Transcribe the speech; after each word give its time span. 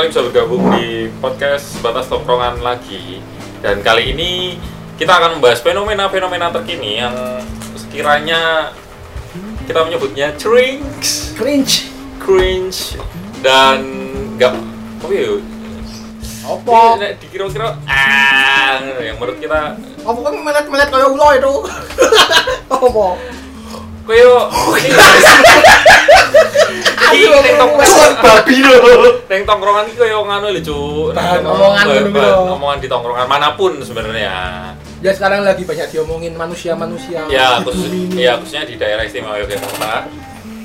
sekali 0.00 0.16
bisa 0.16 0.32
bergabung 0.32 0.64
di 0.80 1.12
podcast 1.20 1.76
Batas 1.84 2.08
Tongkrongan 2.08 2.64
lagi. 2.64 3.20
Dan 3.60 3.84
kali 3.84 4.16
ini 4.16 4.56
kita 4.96 5.12
akan 5.12 5.36
membahas 5.36 5.60
fenomena-fenomena 5.60 6.48
terkini 6.48 7.04
yang 7.04 7.12
sekiranya 7.76 8.72
kita 9.68 9.84
menyebutnya 9.84 10.32
cringe, 10.40 11.36
cringe. 11.36 11.92
Cringe. 12.16 12.96
Dan 13.44 13.84
enggak 14.40 14.56
apa 15.04 15.12
ya? 15.12 15.36
apa? 16.48 16.80
Dikira-kira 17.20 17.76
ah 17.84 18.80
yang 19.04 19.20
menurut 19.20 19.36
kita 19.36 19.76
apa 20.00 20.18
kan 20.24 20.34
melet 20.40 20.88
kayak 20.88 21.12
ulo 21.12 21.28
itu? 21.36 21.54
Apa 22.72 23.20
koyo 24.04 24.48
iki 27.10 27.26
tong- 27.58 27.74
wes. 27.76 27.92
babi 28.22 28.56
lho. 28.62 28.76
Ning 29.26 29.42
tongkrongan 29.42 29.84
iki 29.86 29.96
koyo 29.98 30.22
ngono 30.22 30.46
lho, 30.48 30.60
Cuk. 30.60 31.12
Omongan 31.12 31.84
ngono. 32.06 32.54
Omongan 32.54 32.78
di 32.78 32.88
tongkrongan 32.88 33.26
mana 33.26 33.54
pun 33.54 33.78
sebenarnya. 33.80 34.32
ya 35.00 35.16
sekarang 35.16 35.48
lagi 35.48 35.64
banyak 35.64 35.88
diomongin 35.88 36.36
manusia 36.36 36.76
manusia 36.76 37.24
Ya, 37.26 37.56
khusus 37.64 37.88
ya 38.12 38.36
khususnya 38.36 38.68
di 38.68 38.76
daerah 38.76 39.00
istimewa 39.00 39.40
Yogyakarta. 39.40 40.04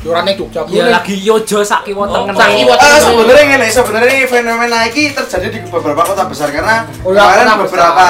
Yorannya 0.04 0.36
Jogja 0.36 0.62
Ya 0.68 0.92
lagi 0.92 1.16
yojo 1.18 1.64
sak 1.64 1.82
kiwa 1.82 2.04
Oh, 2.04 2.28
tengen. 2.28 2.36
sak 2.36 2.52
kiwa. 2.52 2.76
Ah, 2.76 3.00
sebenarnya 3.00 3.56
ini 3.58 3.68
sebenarnya 3.72 4.12
ini 4.12 4.28
fenomena 4.28 4.86
ini 4.86 5.16
terjadi 5.16 5.48
di 5.50 5.60
beberapa 5.66 6.04
kota 6.04 6.28
besar 6.28 6.52
karena 6.52 6.84
Oh, 7.02 7.16
kemarin 7.16 7.48
beberapa 7.58 8.04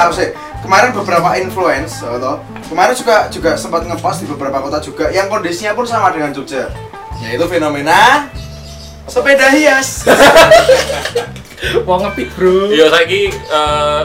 kemarin 0.60 0.90
beberapa 0.92 1.28
influence 1.38 2.02
atau 2.02 2.42
kemarin 2.66 2.94
juga 2.94 3.16
juga 3.30 3.50
sempat 3.58 3.86
ngepost 3.86 4.22
di 4.22 4.26
beberapa 4.28 4.58
kota 4.62 4.78
juga 4.82 5.10
yang 5.10 5.30
kondisinya 5.30 5.72
pun 5.72 5.86
sama 5.86 6.12
dengan 6.12 6.34
Jogja. 6.34 6.70
Yaitu 7.24 7.46
fenomena 7.48 8.28
sepeda 9.08 9.48
hias. 9.54 10.04
Mau 11.88 11.96
ngepick 12.04 12.28
bro. 12.36 12.68
Iya, 12.68 12.92
saiki 12.92 13.32
eh, 13.32 14.02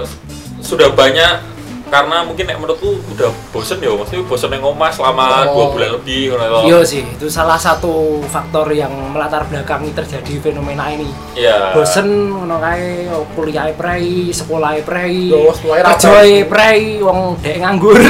sudah 0.64 0.94
banyak 0.96 1.51
karena 1.92 2.24
mungkin 2.24 2.48
nek 2.48 2.56
menurutku 2.56 3.04
udah 3.12 3.28
bosen 3.52 3.84
ya, 3.84 3.92
maksudnya 3.92 4.24
bosen 4.24 4.48
yang 4.48 4.64
omah 4.64 4.88
selama 4.88 5.44
Oh. 5.52 5.52
dua 5.52 5.66
bulan 5.76 5.90
lebih. 6.00 6.32
Iya 6.64 6.80
sih, 6.88 7.04
itu 7.04 7.28
salah 7.28 7.60
satu 7.60 8.24
faktor 8.32 8.72
yang 8.72 8.90
melatar 9.12 9.44
belakangi 9.52 9.92
terjadi 9.92 10.40
fenomena 10.40 10.88
ini. 10.88 11.12
Iya. 11.36 11.76
Bosen 11.76 12.32
ngono 12.32 12.64
kae 12.64 13.12
kuliah 13.36 13.68
prei, 13.76 14.32
sekolah 14.32 14.80
prei, 14.88 15.36
kerja 15.60 16.48
prei, 16.48 17.04
wong 17.04 17.36
dek 17.44 17.60
nganggur. 17.60 18.00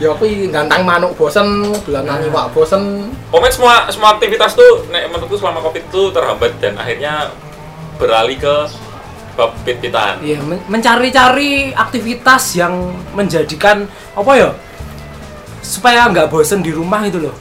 ya 0.00 0.16
aku 0.16 0.24
gantang 0.48 0.80
manuk 0.80 1.12
bosen 1.12 1.76
bulan 1.84 2.08
nangi 2.08 2.32
wak 2.32 2.48
bosen 2.56 3.12
Pokoknya 3.28 3.52
semua 3.52 3.74
semua 3.92 4.16
aktivitas 4.16 4.56
tuh 4.56 4.88
nek 4.88 5.12
menurutku 5.12 5.36
selama 5.36 5.60
Covid 5.60 5.84
tuh 5.92 6.08
terhambat 6.08 6.56
dan 6.56 6.72
akhirnya 6.80 7.28
beralih 8.00 8.40
ke 8.40 8.56
bab 9.40 9.56
pit-pitan. 9.64 10.20
Iya, 10.20 10.44
men- 10.44 10.60
mencari-cari 10.68 11.72
aktivitas 11.72 12.60
yang 12.60 12.92
menjadikan 13.16 13.88
apa 14.12 14.32
ya? 14.36 14.52
Supaya 15.64 16.04
nggak 16.12 16.28
bosen 16.28 16.60
di 16.60 16.68
rumah 16.68 17.00
itu 17.08 17.16
loh. 17.16 17.32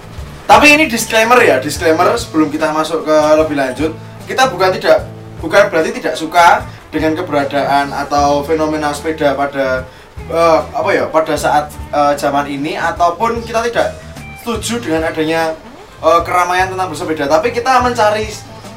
tapi 0.50 0.66
ini 0.74 0.90
disclaimer 0.90 1.38
ya 1.46 1.62
disclaimer 1.62 2.10
sebelum 2.18 2.50
kita 2.50 2.74
masuk 2.74 3.06
ke 3.06 3.18
lebih 3.38 3.54
lanjut 3.54 3.94
kita 4.26 4.50
bukan 4.50 4.74
tidak 4.74 5.06
bukan 5.38 5.70
berarti 5.70 5.94
tidak 6.02 6.18
suka 6.18 6.66
dengan 6.90 7.14
keberadaan 7.14 7.94
atau 7.94 8.42
fenomena 8.42 8.90
sepeda 8.90 9.38
pada 9.38 9.86
eh, 10.26 10.60
apa 10.74 10.90
ya 10.90 11.06
pada 11.06 11.38
saat 11.38 11.70
eh, 11.94 12.18
zaman 12.18 12.50
ini 12.50 12.74
ataupun 12.74 13.46
kita 13.46 13.62
tidak 13.70 13.94
setuju 14.42 14.82
dengan 14.90 15.14
adanya 15.14 15.54
eh, 16.02 16.22
keramaian 16.26 16.74
tentang 16.74 16.90
bersepeda 16.90 17.30
tapi 17.30 17.54
kita 17.54 17.86
mencari 17.86 18.26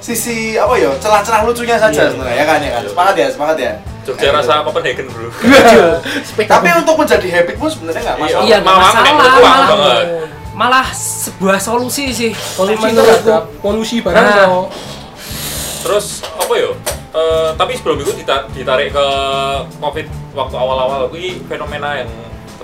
sisi 0.03 0.37
apa 0.55 0.75
ya 0.75 0.91
celah-celah 0.99 1.41
lucunya 1.43 1.79
saja 1.79 1.95
Iya. 1.97 2.11
sebenarnya 2.11 2.35
ya 2.35 2.45
kan 2.45 2.59
ya 2.59 2.71
kan 2.73 2.83
sepakat 2.85 3.15
ya 3.15 3.27
sepakat 3.29 3.57
ya 3.57 3.73
Jogja 4.03 4.35
rasa 4.35 4.67
Copenhagen, 4.67 5.07
Bro. 5.07 5.31
sepeda 6.27 6.59
tapi 6.59 6.75
untuk 6.75 6.99
menjadi 6.99 7.23
habit 7.33 7.55
pun 7.55 7.71
sebenarnya 7.71 8.03
nggak 8.03 8.19
masalah 8.19 8.43
Iya, 8.43 8.57
nggak 8.59 8.67
Malah 8.69 8.83
masalah, 8.85 9.13
malah. 9.15 9.31
aku 9.31 9.41
banget. 9.41 10.07
Malah 10.53 10.87
sebuah 10.91 11.57
solusi 11.57 12.05
sih. 12.11 12.31
Menurutku. 12.59 12.91
terhadap 12.93 13.43
polusi 13.63 14.03
barang 14.03 14.19
Nah. 14.19 14.67
Terus 15.81 16.07
apa 16.29 16.51
ya? 16.53 16.71
Eh, 17.13 17.51
tapi 17.55 17.73
sebelum 17.75 18.01
itu 18.01 18.11
dita- 18.17 18.51
ditarik 18.51 18.91
ke 18.91 19.07
Covid 19.79 20.07
waktu 20.33 20.57
awal-awal 20.57 21.07
kuwi 21.07 21.39
fenomena 21.45 21.95
yang 21.97 22.11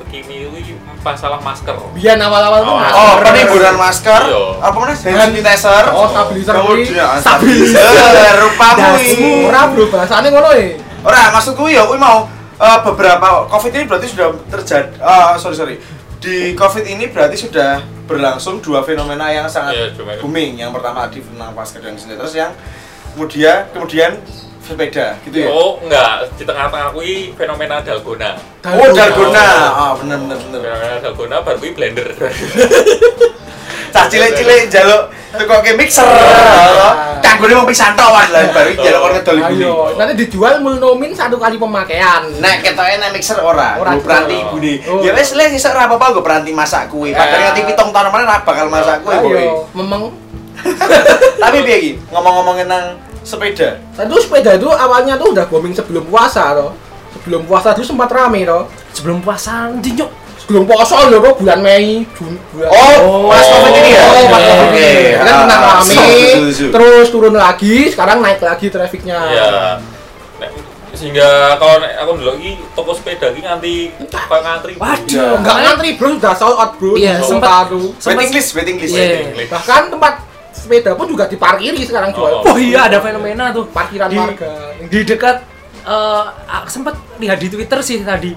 terkini 0.08 0.48
kuwi 0.48 0.72
masalah 1.04 1.36
masker. 1.44 1.76
biar 1.92 2.16
awal-awal 2.16 2.60
tuh 2.64 2.72
Oh. 2.72 2.80
masker. 2.80 2.96
Oh, 2.96 3.14
peniburan 3.20 3.76
masker, 3.76 4.20
Iya. 4.24 4.42
apa 4.64 4.76
namanya? 4.80 4.96
Hand 4.96 5.20
sanitizer. 5.36 5.84
Oh, 5.92 6.06
stabilizer 6.08 6.54
kuwi. 6.64 6.82
Stabilizer. 7.20 8.34
rupamu 8.40 8.88
ora 9.44 9.60
bro 9.68 9.84
bahasanya 9.92 10.28
ngono 10.32 10.50
ya 10.56 10.80
Ora, 11.04 11.30
maksudku 11.30 11.68
ya 11.70 11.84
kuwi 11.86 12.00
mau 12.00 12.24
eh, 12.58 12.78
beberapa 12.82 13.46
Covid 13.46 13.70
ini 13.70 13.84
berarti 13.86 14.06
sudah 14.08 14.32
terjadi 14.48 14.88
eh, 14.96 15.36
sorry 15.36 15.54
sorry. 15.54 15.76
Di 16.18 16.56
Covid 16.58 16.82
ini 16.88 17.06
berarti 17.12 17.36
sudah 17.38 17.78
berlangsung 18.08 18.58
dua 18.58 18.82
fenomena 18.82 19.30
yang 19.30 19.46
sangat 19.46 19.94
Iya, 19.94 20.18
booming. 20.18 20.58
Yang 20.58 20.72
pertama 20.74 21.06
di 21.06 21.20
tentang 21.22 21.52
masker 21.54 21.78
dan 21.78 21.94
sanitizer 21.94 22.48
yang 22.48 22.52
kemudian 23.14 23.70
kemudian 23.70 24.18
sepeda 24.68 25.16
gitu 25.24 25.36
ya. 25.40 25.48
Oh, 25.48 25.80
enggak, 25.80 26.28
di 26.36 26.44
tengah-tengah 26.44 26.92
kuwi 26.92 27.32
fenomena 27.32 27.80
dalgona. 27.80 28.36
Oh, 28.68 28.88
dalgona. 28.92 29.46
Ah, 29.72 29.92
bener 29.96 30.20
bener 30.20 30.36
bener. 30.36 30.60
Fenomena 30.60 30.96
dalgona 31.00 31.36
baru 31.40 31.56
kuwi 31.56 31.72
blender. 31.72 32.08
Cah 33.88 34.04
cilik-cilik 34.04 34.68
njaluk 34.68 35.02
tukoke 35.32 35.72
mixer. 35.72 36.04
Kanggone 37.24 37.56
mau 37.56 37.64
pisan 37.64 37.96
tok 37.96 38.12
wan 38.12 38.28
lah 38.28 38.44
baru 38.52 38.70
njaluk 38.76 39.00
kon 39.00 39.12
ngedol 39.16 39.38
ayo 39.48 39.72
nanti 39.96 40.12
dijual 40.20 40.60
mulnomin 40.60 41.16
satu 41.16 41.40
kali 41.40 41.56
pemakaian 41.56 42.28
Nek 42.36 42.60
ketoke 42.60 43.00
nek 43.00 43.10
mixer 43.16 43.40
ora, 43.40 43.80
Ora 43.80 43.96
peranti 43.96 44.36
ibune. 44.36 44.84
Oh. 44.84 45.00
Ya 45.00 45.16
wis 45.16 45.32
le 45.32 45.48
iso 45.56 45.72
ora 45.72 45.88
apa-apa 45.88 46.12
nggo 46.12 46.20
peranti 46.20 46.52
masak 46.52 46.92
kuwi. 46.92 47.16
Padahal 47.16 47.32
Eh. 47.32 47.42
nganti 47.48 47.60
pitung 47.64 47.88
tahun 47.88 48.12
mana 48.12 48.24
ora 48.28 48.36
bakal 48.44 48.66
masak 48.68 49.00
kuwi 49.00 49.16
kowe. 49.16 49.32
ayo 49.40 49.54
memang 49.72 50.02
Tapi 51.42 51.56
piye 51.64 51.76
iki? 51.80 51.92
Ngomong-ngomongin 52.12 52.66
nang 52.66 52.84
sepeda. 53.22 53.78
Tadi 53.94 54.08
tuh 54.08 54.20
sepeda 54.20 54.54
itu 54.54 54.68
awalnya 54.68 55.14
tuh 55.16 55.32
udah 55.32 55.44
booming 55.46 55.72
sebelum 55.72 56.04
puasa 56.06 56.54
toh. 56.54 56.72
Sebelum 57.18 57.44
puasa 57.44 57.72
itu 57.72 57.82
sempat 57.82 58.08
rame 58.10 58.44
toh. 58.44 58.66
Sebelum 58.92 59.18
puasa 59.20 59.72
dinyo. 59.78 60.06
Sebelum 60.38 60.64
puasa 60.64 61.04
loh 61.12 61.20
toh 61.20 61.34
bulan 61.44 61.60
Mei, 61.60 62.08
Jun, 62.16 62.32
bulan 62.56 62.72
Oh, 62.72 63.28
pas 63.28 63.44
Covid 63.44 63.74
ini 63.74 63.90
ya. 63.92 64.00
Oh, 64.08 64.24
pas. 64.32 64.40
Covid 64.40 64.80
ini. 64.80 65.12
Kan 65.12 65.26
Ah, 65.28 65.36
pernah 65.44 65.58
rame, 65.60 65.84
setuju, 65.84 66.24
setuju. 66.48 66.64
terus 66.72 67.06
turun 67.12 67.34
lagi, 67.36 67.76
sekarang 67.92 68.24
naik 68.24 68.40
lagi 68.40 68.66
trafiknya. 68.72 69.18
Iya. 69.28 69.48
Sehingga 70.96 71.54
kalau 71.60 71.78
aku 71.78 72.10
dulu 72.18 72.32
iki 72.42 72.58
toko 72.74 72.90
sepeda 72.90 73.30
iki 73.30 73.44
nganti 73.44 73.74
kok 74.08 74.40
ngantri. 74.40 74.72
Waduh, 74.80 75.38
Enggak 75.38 75.56
ngantri 75.62 75.88
bro, 75.94 76.16
udah 76.16 76.34
sold 76.34 76.56
out 76.58 76.72
bro. 76.80 76.96
Iya, 76.98 77.22
tuh. 77.22 77.94
Waiting 78.02 78.30
list, 78.34 78.50
waiting 78.56 78.76
list. 78.80 78.96
Iya. 78.96 79.04
Waiting 79.04 79.36
list. 79.38 79.50
Bahkan 79.52 79.82
tempat 79.94 80.14
sepeda 80.58 80.98
pun 80.98 81.06
juga 81.06 81.30
diparkiri 81.30 81.78
sekarang 81.86 82.10
jual. 82.10 82.42
Oh. 82.42 82.54
Oh 82.54 82.56
iya 82.58 82.90
ada 82.90 82.98
fenomena 82.98 83.54
tuh. 83.54 83.70
Parkiran 83.70 84.10
Di- 84.10 84.18
warga. 84.18 84.50
Di 84.90 85.00
dekat 85.06 85.36
eh 85.86 86.24
aku 86.50 86.68
sempat 86.68 86.98
lihat 87.22 87.38
di 87.38 87.48
Twitter 87.48 87.78
sih 87.80 88.02
tadi. 88.02 88.34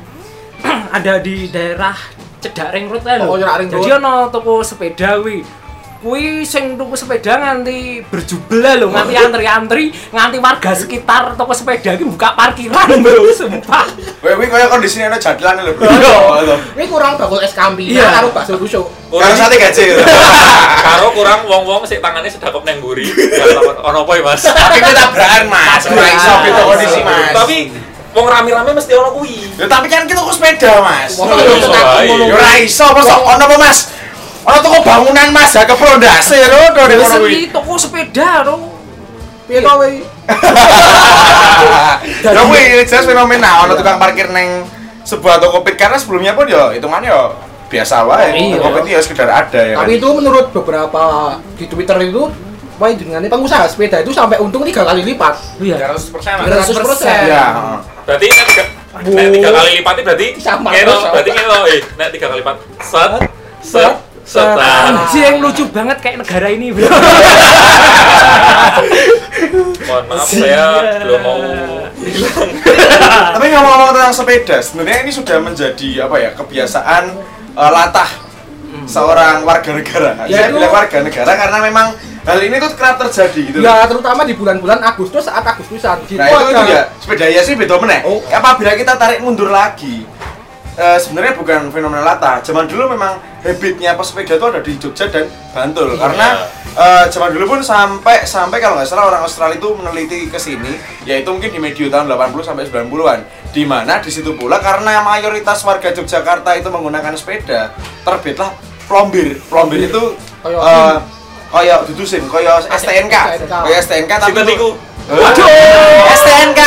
ada 0.98 1.18
di 1.18 1.50
daerah 1.50 1.98
Cedak 2.42 2.70
Ring 2.74 2.88
Road 2.90 3.02
kan. 3.02 3.26
Oh, 3.26 3.38
Cedak 3.38 3.58
Ring 3.66 3.70
Jadi 3.74 3.90
ono 3.98 4.30
toko 4.30 4.62
sepeda 4.62 5.18
kuwi. 5.18 5.61
Kuwi 6.02 6.42
sing 6.42 6.82
tuku 6.82 6.98
sepeda 6.98 7.38
nganti 7.38 8.02
berjubel 8.10 8.82
lho, 8.82 8.90
nganti 8.90 9.14
antri-antri, 9.14 9.94
nganti 10.10 10.42
warga 10.42 10.74
sekitar 10.74 11.38
toko 11.38 11.54
sepeda 11.54 11.94
iki 11.94 12.02
buka 12.10 12.34
parkiran, 12.34 12.90
Bro, 13.06 13.30
sumpah. 13.30 13.86
Kowe 14.18 14.34
kuwi 14.34 14.50
koyo 14.50 14.66
kondisine 14.66 15.06
ana 15.06 15.22
jadlan 15.22 15.62
lho, 15.62 15.78
Bro. 15.78 15.86
Iya. 15.86 16.42
Lho. 16.42 16.56
Ini 16.74 16.90
kurang 16.90 17.22
bakul 17.22 17.38
es 17.46 17.54
kampi, 17.54 17.94
Iya. 17.94 18.18
karo 18.18 18.34
bakso 18.34 18.58
tusuk. 18.58 18.90
Kalau 19.14 19.36
sate 19.38 19.62
gaje. 19.62 20.02
Karo 20.90 21.14
kurang 21.14 21.46
wong-wong 21.46 21.86
sik 21.86 22.02
tangane 22.02 22.26
sedakop 22.26 22.66
nang 22.66 22.82
mburi. 22.82 23.06
Ono 23.94 24.02
apa 24.02 24.12
ya, 24.18 24.22
Mas? 24.26 24.42
Tapi 24.42 24.82
kita 24.82 25.06
tabrakan, 25.06 25.46
Mas. 25.54 25.84
Ora 25.86 26.10
iso 26.10 26.34
gitu 26.42 26.62
kondisi, 26.66 27.00
Mas. 27.06 27.34
Tapi 27.38 27.58
wong 28.18 28.26
rame-rame 28.26 28.74
mesti 28.74 28.98
ono 28.98 29.14
kuwi. 29.22 29.54
Ya 29.54 29.70
tapi 29.70 29.86
kan 29.86 30.10
kita 30.10 30.18
kok 30.18 30.34
sepeda, 30.34 30.82
Mas. 30.82 31.14
Oh. 31.22 31.30
Ya 31.30 32.34
ora 32.34 32.58
iso, 32.58 32.90
Mas. 32.90 33.06
Ono 33.06 33.38
apa, 33.46 33.56
Mas? 33.62 34.01
Ono 34.42 34.58
toko 34.62 34.78
bangunan, 34.82 35.28
Mas. 35.30 35.54
Ya 35.54 35.64
keprondase 35.70 36.38
lho, 36.42 36.62
do 36.74 36.82
Terus 36.90 37.02
ngono 37.06 37.18
kuwi. 37.22 37.50
toko 37.54 37.74
sepeda 37.78 38.42
dong. 38.46 38.62
Piye 39.46 39.60
kowe? 39.62 39.90
Ya 42.22 42.42
kuwi 42.50 42.62
jelas 42.88 43.06
fenomena 43.06 43.68
ono 43.68 43.78
tukang 43.78 44.02
parkir 44.02 44.32
neng 44.34 44.66
sebuah 45.06 45.42
toko 45.42 45.62
pit 45.66 45.76
karena 45.78 45.98
sebelumnya 45.98 46.34
pun 46.34 46.50
ya 46.50 46.74
hitungannya 46.74 47.10
ya 47.12 47.22
biasa 47.70 48.06
wae. 48.08 48.30
Iya. 48.34 48.58
Toko 48.58 48.70
pit 48.82 48.86
ya 48.98 49.00
sekedar 49.04 49.30
ada 49.30 49.62
ya 49.62 49.76
kan. 49.78 49.86
Tapi 49.86 49.94
itu 50.02 50.08
menurut 50.10 50.46
beberapa 50.56 51.04
di 51.58 51.66
Twitter 51.70 51.98
itu 52.02 52.26
Wah, 52.82 52.90
dengan 52.98 53.22
pengusaha 53.22 53.70
sepeda 53.70 54.02
itu 54.02 54.10
sampai 54.10 54.42
untung 54.42 54.66
tiga 54.66 54.82
kali 54.82 55.06
lipat. 55.06 55.38
Iya. 55.62 55.94
300 55.94 56.02
persen 56.10 56.34
lah. 56.34 56.66
300%. 56.66 57.30
Ya. 57.30 57.46
Berarti 58.10 58.26
nek 58.26 58.46
tiga, 58.50 58.64
nek 59.06 59.28
tiga 59.38 59.50
kali 59.54 59.70
lipat 59.78 59.94
itu 59.94 60.06
berarti 60.10 60.28
Sama 60.42 60.70
terus. 60.74 61.02
berarti 61.14 61.30
keno, 61.30 61.58
eh, 61.70 61.82
nek 61.94 62.10
tiga 62.10 62.26
kali 62.34 62.42
lipat, 62.42 62.58
set, 62.82 63.12
set, 63.62 63.94
Setan. 64.24 64.58
Anjing 64.58 65.42
lucu 65.42 65.64
banget 65.70 65.98
kayak 66.00 66.18
negara 66.22 66.48
ini, 66.50 66.72
Bro. 66.72 66.86
Mohon 69.82 70.04
maaf 70.08 70.28
saya 70.30 70.66
belum 71.04 71.20
mau 71.20 71.38
bilang. 72.00 72.50
Tapi 73.36 73.46
ngomong-ngomong 73.52 73.92
tentang 73.92 74.16
sepeda, 74.16 74.58
sebenarnya 74.64 75.00
ini 75.04 75.12
sudah 75.12 75.38
menjadi 75.42 75.90
apa 76.08 76.16
ya 76.22 76.30
kebiasaan 76.38 77.04
eh, 77.58 77.72
latah 77.72 78.10
seorang 78.88 79.44
warga 79.44 79.72
negara. 79.76 80.12
Ya, 80.26 80.48
Saya 80.48 80.48
itu- 80.50 80.56
bilang 80.62 80.72
warga 80.72 80.98
negara 81.04 81.32
karena 81.36 81.58
memang 81.60 81.88
hal 82.24 82.40
ini 82.40 82.56
tuh 82.62 82.72
kerap 82.78 82.96
terjadi 83.02 83.42
gitu. 83.52 83.58
Ya 83.60 83.84
terutama 83.90 84.24
di 84.24 84.34
bulan-bulan 84.38 84.80
Agustus 84.80 85.28
saat 85.28 85.44
Agustusan. 85.44 86.06
Gitu 86.08 86.22
Nah 86.22 86.30
itu, 86.30 86.56
itu 86.56 86.64
ya 86.72 86.82
sepeda 87.02 87.26
ya 87.28 87.42
sih 87.44 87.56
beda 87.60 87.76
meneh. 87.82 88.06
Oh. 88.08 88.22
Apabila 88.32 88.72
kita 88.78 88.96
tarik 88.96 89.20
mundur 89.20 89.52
lagi, 89.52 90.06
eh, 90.78 90.98
sebenarnya 91.00 91.34
bukan 91.36 91.72
fenomena 91.74 92.04
latah. 92.04 92.40
Zaman 92.44 92.68
dulu 92.68 92.96
memang 92.96 93.20
habitnya 93.44 93.98
pesepeda 93.98 94.38
itu 94.38 94.46
ada 94.46 94.62
di 94.64 94.74
Jogja 94.80 95.10
dan 95.12 95.28
Bantul. 95.52 95.98
Karena 96.00 96.48
eh, 96.76 97.06
zaman 97.12 97.32
dulu 97.36 97.58
pun 97.58 97.60
sampai 97.60 98.24
sampai 98.24 98.64
kalau 98.64 98.80
nggak 98.80 98.88
salah 98.88 99.12
orang 99.12 99.24
Australia 99.26 99.58
itu 99.60 99.70
meneliti 99.76 100.20
ke 100.32 100.40
sini, 100.40 100.78
yaitu 101.04 101.28
mungkin 101.32 101.52
di 101.52 101.60
medio 101.60 101.92
tahun 101.92 102.08
80 102.08 102.48
sampai 102.48 102.64
90-an. 102.70 103.20
Di 103.52 103.64
mana 103.68 104.00
di 104.00 104.12
situ 104.14 104.32
pula 104.36 104.64
karena 104.64 105.04
mayoritas 105.04 105.60
warga 105.68 105.92
Yogyakarta 105.92 106.56
itu 106.56 106.72
menggunakan 106.72 107.12
sepeda, 107.20 107.76
terbitlah 108.08 108.56
plombir. 108.88 109.40
Plombir 109.52 109.92
itu 109.92 110.16
eh, 110.48 110.96
kayak 111.52 111.84
dudusin, 111.92 112.24
kayak 112.32 112.64
STNK, 112.72 113.16
STNK. 113.44 113.54
kayak 113.68 113.80
STNK 113.84 114.12
tapi 114.24 114.32
Sintetiku. 114.32 114.70
Waduh, 115.12 115.48
STNK. 116.16 116.62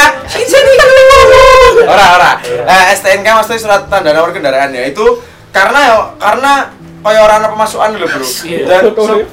Ora 1.83 2.05
ora. 2.15 2.31
Eh, 2.45 2.85
STNK 2.95 3.27
maksudnya 3.33 3.59
surat 3.59 3.83
tanda 3.87 4.11
nomor 4.11 4.31
kendaraan 4.31 4.71
ya 4.71 4.85
itu 4.85 5.03
karena 5.51 5.81
ya 5.81 5.97
karena 6.17 6.53
kayak 7.01 7.21
orang 7.21 7.37
ana 7.39 7.49
pemasukan 7.51 7.91
lho, 7.95 8.07
Bro. 8.07 8.27
Iya. 8.43 8.59
Dan 8.65 8.83
so- 8.95 9.29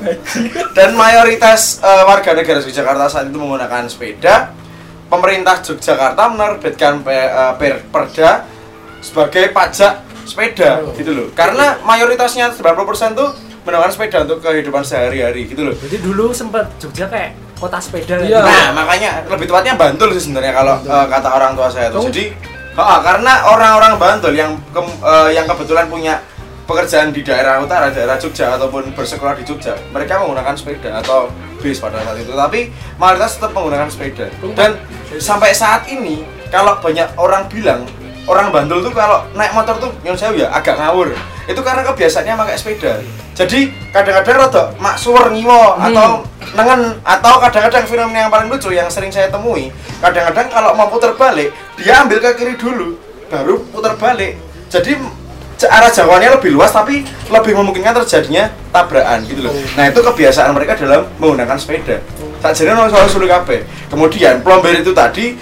dan 0.71 0.89
mayoritas 0.93 1.79
eh, 1.79 2.03
warga 2.03 2.31
negara 2.31 2.59
Yogyakarta 2.59 3.05
saat 3.07 3.25
itu 3.27 3.37
menggunakan 3.37 3.87
sepeda. 3.87 4.51
Pemerintah 5.07 5.59
Yogyakarta 5.59 6.23
menerbitkan 6.29 6.99
pe- 6.99 7.11
eh, 7.31 7.53
per- 7.55 7.83
perda 7.85 8.43
sebagai 8.99 9.49
pajak 9.49 9.93
sepeda 10.23 10.83
gitu 10.93 11.11
loh. 11.11 11.27
Karena 11.31 11.79
mayoritasnya 11.81 12.51
90% 12.51 12.75
tuh 13.13 13.29
menggunakan 13.61 13.89
sepeda 13.89 14.17
untuk 14.21 14.39
kehidupan 14.41 14.83
sehari-hari 14.83 15.45
gitu 15.45 15.63
loh. 15.63 15.75
Jadi 15.75 15.97
dulu 15.97 16.31
sempat 16.31 16.69
Jogja 16.77 17.07
kayak 17.07 17.33
kota 17.61 17.77
sepeda 17.77 18.17
Iya. 18.17 18.25
gitu. 18.25 18.41
Nah, 18.41 18.67
makanya 18.73 19.09
lebih 19.29 19.45
tepatnya 19.45 19.73
Bantul 19.77 20.09
sih 20.17 20.21
sebenarnya 20.25 20.53
kalau 20.53 20.75
eh, 20.81 21.05
kata 21.07 21.29
orang 21.29 21.53
tua 21.53 21.69
saya. 21.69 21.93
Oh. 21.93 22.01
Jadi, 22.01 22.33
ha, 22.73 22.97
karena 22.99 23.33
orang-orang 23.47 23.93
Bantul 23.95 24.33
yang 24.33 24.57
ke- 24.73 24.81
eh, 25.05 25.29
yang 25.31 25.45
kebetulan 25.45 25.85
punya 25.85 26.17
pekerjaan 26.65 27.11
di 27.11 27.21
daerah 27.21 27.59
utara, 27.59 27.91
daerah 27.91 28.15
Jogja 28.15 28.55
ataupun 28.55 28.95
bersekolah 28.95 29.35
di 29.35 29.43
Jogja, 29.43 29.77
mereka 29.91 30.17
menggunakan 30.17 30.55
sepeda 30.55 30.97
atau 30.97 31.29
bis 31.59 31.77
pada 31.77 32.01
saat 32.01 32.17
itu. 32.17 32.31
Tapi 32.31 32.71
mayoritas 32.95 33.37
tetap 33.37 33.51
menggunakan 33.51 33.85
sepeda. 33.85 34.25
Dan 34.55 34.79
sampai 35.19 35.51
saat 35.51 35.85
ini 35.85 36.23
kalau 36.47 36.79
banyak 36.79 37.11
orang 37.15 37.45
bilang 37.45 37.85
orang 38.29 38.53
Bantul 38.53 38.85
tuh 38.85 38.93
kalau 38.93 39.25
naik 39.33 39.53
motor 39.53 39.77
tuh 39.81 39.91
yang 40.05 40.13
saya 40.13 40.33
ya 40.35 40.47
agak 40.53 40.77
ngawur. 40.77 41.13
Itu 41.49 41.61
karena 41.65 41.81
kebiasaannya 41.85 42.37
pakai 42.37 42.55
sepeda. 42.57 42.93
Jadi 43.33 43.73
kadang-kadang 43.89 44.35
rada 44.45 44.63
maksuwer 44.77 45.33
ngiwo 45.33 45.79
atau 45.79 46.21
nengen 46.55 46.99
atau 47.03 47.33
kadang-kadang 47.39 47.83
fenomena 47.87 48.27
yang 48.27 48.31
paling 48.31 48.47
lucu 48.51 48.69
yang 48.75 48.91
sering 48.91 49.11
saya 49.13 49.31
temui 49.31 49.71
kadang-kadang 50.03 50.51
kalau 50.51 50.75
mau 50.75 50.91
putar 50.91 51.15
balik 51.15 51.55
dia 51.79 52.03
ambil 52.03 52.19
ke 52.19 52.29
kiri 52.35 52.55
dulu 52.59 52.99
baru 53.31 53.63
putar 53.71 53.95
balik 53.95 54.35
jadi 54.67 54.99
arah 55.61 55.93
jangkauannya 55.93 56.41
lebih 56.41 56.57
luas 56.57 56.73
tapi 56.73 57.05
lebih 57.05 57.53
memungkinkan 57.53 57.93
terjadinya 58.03 58.49
tabrakan 58.73 59.23
gitu 59.29 59.47
loh 59.47 59.53
nah 59.77 59.87
itu 59.87 59.99
kebiasaan 60.01 60.51
mereka 60.51 60.75
dalam 60.75 61.07
menggunakan 61.21 61.55
sepeda 61.55 62.01
tak 62.41 62.57
jadi 62.57 62.73
ono 62.73 62.89
soal 62.89 63.05
sulit 63.05 63.29
kabeh. 63.29 63.61
kemudian 63.85 64.41
plomber 64.41 64.73
itu 64.73 64.89
tadi 64.97 65.37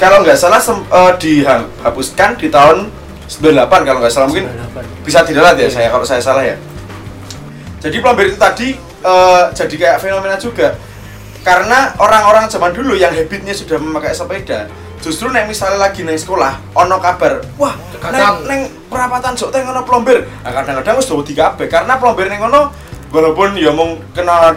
kalau 0.00 0.24
nggak 0.24 0.38
salah 0.40 0.56
sem- 0.56 0.88
eh, 0.88 1.12
dihapuskan 1.20 2.40
di 2.40 2.48
tahun 2.48 2.88
98 3.28 3.84
kalau 3.84 3.98
nggak 4.00 4.12
salah. 4.12 4.26
Mungkin 4.26 4.48
bisa 5.04 5.20
didalat 5.22 5.60
ya 5.60 5.68
saya 5.68 5.92
kalau 5.92 6.02
saya 6.08 6.24
salah 6.24 6.42
ya. 6.42 6.56
Jadi 7.84 8.00
plomber 8.00 8.32
itu 8.32 8.40
tadi 8.40 8.74
eh, 8.80 9.42
jadi 9.52 9.74
kayak 9.76 9.98
fenomena 10.00 10.40
juga. 10.40 10.74
Karena 11.40 11.96
orang-orang 12.00 12.48
zaman 12.48 12.72
dulu 12.72 12.96
yang 12.96 13.12
habitnya 13.12 13.52
sudah 13.52 13.80
memakai 13.80 14.12
sepeda 14.12 14.68
justru 15.00 15.32
nek 15.32 15.48
misalnya 15.48 15.80
lagi 15.80 16.04
neng 16.04 16.16
sekolah 16.20 16.76
ono 16.76 17.00
kabar 17.00 17.40
wah 17.56 17.72
neng, 18.12 18.44
neng 18.44 18.60
perapatan 18.92 19.32
sok 19.32 19.48
teng 19.48 19.64
ono 19.64 19.80
plomber 19.80 20.28
nah, 20.44 20.52
kadang-kadang 20.52 21.00
wis 21.00 21.08
wedi 21.08 21.32
kabeh 21.32 21.66
karena 21.72 21.96
plomber 21.96 22.28
neng 22.28 22.44
ono 22.44 22.68
walaupun 23.08 23.56
ya 23.56 23.72
mau 23.72 23.96
kena 24.12 24.52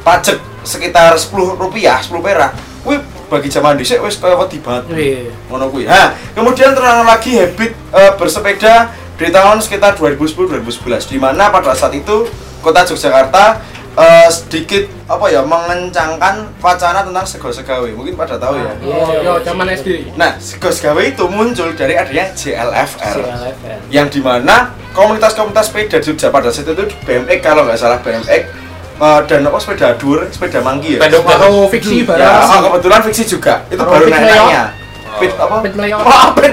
pajak 0.00 0.40
sekitar 0.64 1.14
10 1.20 1.60
rupiah 1.60 2.00
10 2.00 2.24
perak 2.24 2.56
wih 2.88 3.04
bagi 3.26 3.48
zaman 3.48 3.74
dhisik 3.74 3.98
wis 3.98 4.16
kaya 4.16 4.34
wedi 4.34 4.58
banget 4.58 4.84
Iya. 4.90 5.30
ngono 5.46 5.66
kuwi. 5.66 5.84
Nah, 5.84 6.14
kemudian 6.32 6.72
terang 6.72 7.02
lagi 7.02 7.34
habit 7.34 7.72
eh, 7.90 8.12
bersepeda 8.14 8.74
di 9.16 9.28
tahun 9.28 9.58
sekitar 9.58 9.96
2010-2011 9.96 10.62
di 11.06 11.16
mana 11.16 11.48
pada 11.48 11.72
saat 11.72 11.90
itu 11.92 12.28
kota 12.60 12.82
Yogyakarta 12.82 13.58
eh, 13.94 14.28
sedikit 14.28 14.86
apa 15.06 15.26
ya 15.26 15.40
mengencangkan 15.40 16.52
wacana 16.56 17.00
tentang 17.00 17.24
sego 17.24 17.48
segawe. 17.48 17.88
Mungkin 17.88 18.14
pada 18.14 18.36
tahu 18.36 18.54
ya. 18.54 18.72
Oh, 18.84 19.10
yo 19.16 19.32
zaman 19.40 19.66
SD. 19.70 20.14
Nah, 20.14 20.36
sego 20.36 20.68
segawe 20.68 21.00
itu 21.00 21.24
muncul 21.26 21.72
dari 21.72 21.94
adanya 21.94 22.30
JLFR 22.30 23.16
CLFR. 23.16 23.78
yang 23.88 24.06
di 24.06 24.20
mana 24.20 24.70
komunitas-komunitas 24.92 25.68
sepeda 25.68 25.96
di 25.96 26.04
Jogja 26.04 26.28
pada 26.28 26.48
saat 26.48 26.68
itu 26.68 26.84
BMX 27.02 27.38
kalau 27.40 27.64
nggak 27.64 27.76
salah 27.76 27.98
BMX 27.98 28.65
eh, 28.96 29.20
dan 29.28 29.40
apa 29.44 29.58
sepeda 29.60 29.88
dur, 29.96 30.24
sepeda 30.28 30.60
manggi 30.60 30.96
ya. 30.96 31.00
Pendek 31.04 31.22
Atau 31.24 31.68
fiksi 31.68 32.02
Ya, 32.02 32.08
barang. 32.08 32.44
oh, 32.48 32.58
kebetulan 32.72 33.00
fiksi 33.04 33.24
juga. 33.28 33.54
Itu 33.68 33.82
baru 33.82 34.04
Fit 34.04 34.12
naik-naiknya. 34.12 34.64
Fit 35.16 35.32
apa? 35.32 35.54
Pit 35.64 35.74
meleot. 35.74 36.04
Oh, 36.04 36.26
pit 36.36 36.52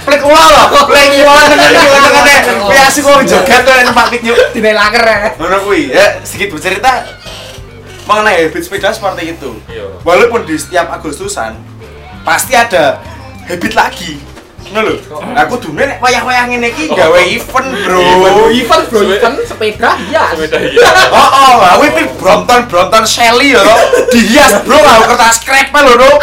Pit 0.00 0.20
ulah 0.24 0.46
loh. 0.50 0.66
Play 0.88 1.24
ulah 1.24 1.44
dengan 1.48 1.68
dengan 1.72 2.56
Kowe 2.60 2.76
asik 2.76 3.02
kok 3.04 3.22
joget 3.24 3.60
tuh 3.64 3.72
numpak 3.84 4.06
pit 4.12 4.22
yuk. 4.28 4.36
Dine 4.52 4.72
laker 4.76 5.04
ya. 5.04 5.18
Ngono 5.40 5.56
kuwi. 5.64 5.88
Ya, 5.88 6.20
sedikit 6.24 6.56
bercerita 6.56 7.04
mengenai 8.04 8.48
habit 8.50 8.62
sepeda 8.64 8.90
seperti 8.90 9.38
itu. 9.38 9.50
Iya. 9.70 9.86
Walaupun 10.02 10.44
di 10.44 10.58
setiap 10.58 10.90
Agustusan 10.90 11.56
pasti 12.26 12.52
ada 12.52 13.00
habit 13.46 13.72
lagi. 13.72 14.18
Ngono 14.70 14.90
lho. 14.90 15.18
Aku 15.46 15.54
dune 15.58 15.82
nek 15.82 15.98
wayah-wayah 15.98 16.44
ngene 16.46 16.70
iki 16.70 16.86
gawe 16.90 17.20
event, 17.26 17.68
Bro. 17.86 17.98
Event 18.54 18.84
bro, 18.86 19.00
event 19.02 19.36
sepeda 19.42 19.98
ya. 20.10 20.30
Sepeda 20.34 20.58
iya. 20.62 20.90
Oh, 21.10 21.30
oh, 21.30 21.54
aku 21.74 21.82
itu 21.90 22.02
Brompton, 22.18 22.70
Brompton 22.70 23.04
Shelly 23.06 23.54
ya, 23.54 23.62
dihias 24.14 24.62
bro, 24.62 24.78
aku 24.94 25.14
kertas 25.14 25.42
krep 25.42 25.74
lho, 25.74 25.94
loh. 25.98 26.16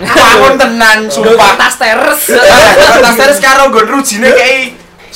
Bangun 0.00 0.56
tenan, 0.56 0.98
sumpah. 1.12 1.60
Tas 1.60 1.76
teres. 1.76 2.20
Kertas 2.24 3.14
teres 3.20 3.38
karo 3.40 3.68
nggon 3.68 3.86
rujine 3.88 4.32
kayak 4.32 4.59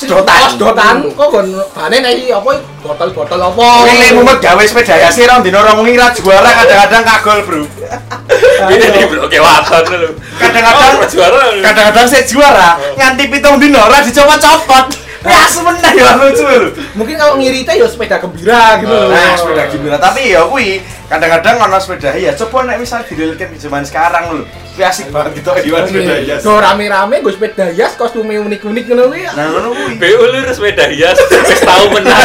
sedotan. 0.04 0.38
Sedotan 0.52 0.96
kok 1.16 1.28
gon 1.32 1.46
bane 1.72 1.96
nek 2.04 2.12
iki 2.20 2.30
apa 2.30 2.50
botol-botol 2.84 3.40
apa. 3.40 3.66
Pilih 3.88 4.10
mumet 4.20 4.38
gawe 4.38 4.62
sepeda 4.68 4.94
ya 5.00 5.08
sih, 5.08 5.24
dino 5.24 5.58
rong 5.64 5.80
wengi 5.82 5.96
ra 5.96 6.12
juara 6.12 6.50
kadang-kadang 6.62 7.02
kagol 7.02 7.38
bro. 7.48 7.62
Ini 8.72 8.86
di 8.92 9.02
blok 9.08 9.32
waton 9.32 9.84
lho. 9.92 10.10
Kadang-kadang 10.40 10.92
Oh, 11.00 11.06
juara. 11.08 11.42
kadang-kadang 11.60 12.06
saya 12.08 12.22
juara 12.24 12.68
nganti 12.96 13.24
pitung 13.28 13.56
dino 13.60 13.80
ora 13.80 14.00
dicopot-copot. 14.04 15.03
Ya 15.24 15.48
semenah 15.48 15.92
ya 15.96 16.20
lucu 16.20 16.44
lho. 16.44 16.68
Mungkin 17.00 17.16
kalau 17.16 17.40
ngirite 17.40 17.72
ya 17.72 17.88
sepeda 17.88 18.20
gembira 18.20 18.76
gitu. 18.76 18.92
Oh. 18.92 19.08
Nah, 19.08 19.32
sepeda 19.40 19.72
gimana? 19.72 19.96
Tapi 19.96 20.36
ya 20.36 20.44
kuwi 20.44 20.84
kadang-kadang 21.08 21.64
ono 21.64 21.80
sepeda 21.80 22.12
ya 22.12 22.36
coba 22.36 22.68
nek 22.68 22.76
misal 22.76 23.00
direlkan 23.08 23.48
di 23.48 23.56
zaman 23.56 23.88
sekarang 23.88 24.24
lho. 24.36 24.44
Kuwi 24.76 24.84
asik 24.84 25.08
banget 25.08 25.40
gitu 25.40 25.48
di 25.64 25.72
sepeda 25.72 26.14
ya. 26.20 26.36
Do 26.44 26.60
rame-rame 26.60 27.24
gue 27.24 27.32
sepeda 27.32 27.72
hias 27.72 27.96
kostumnya 27.96 28.36
unik-unik 28.44 28.84
ngono 28.84 29.02
kuwi. 29.08 29.24
Nah, 29.32 29.46
ngono 29.48 29.68
kuwi. 29.72 29.92
BU 29.96 30.24
lu 30.28 30.38
sepeda 30.52 30.84
hias 30.92 31.16
wis 31.16 31.60
tau 31.64 31.88
menang. 31.88 32.20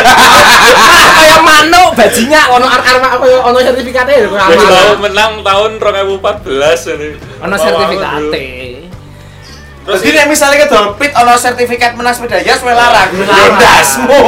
Kayak 1.24 1.41
manuk 1.48 1.96
bajingan. 1.96 2.46
Ono 2.51 2.68
ar-ar 2.68 3.15
koyo 3.15 3.39
ono 3.48 3.58
sertifikatnya 3.63 4.27
lho 4.27 4.36
kok 4.36 4.44
Wis 4.51 4.63
tau 4.68 4.94
menang 5.00 5.39
tahun 5.39 5.72
2014 5.79 7.00
ini. 7.00 7.10
Ono 7.48 7.56
Wah, 7.56 7.60
sertifikate. 7.63 8.68
Terus 9.89 10.13
nek 10.13 10.27
misalnya 10.27 10.58
ke 10.62 10.69
pit 10.96 11.12
ono 11.12 11.34
sertifikat 11.34 11.91
menang 11.93 12.13
sepeda 12.13 12.38
hias 12.38 12.60
kowe 12.60 12.69
larang. 12.69 13.10
Ya 13.10 13.46
ndasmu. 13.50 14.19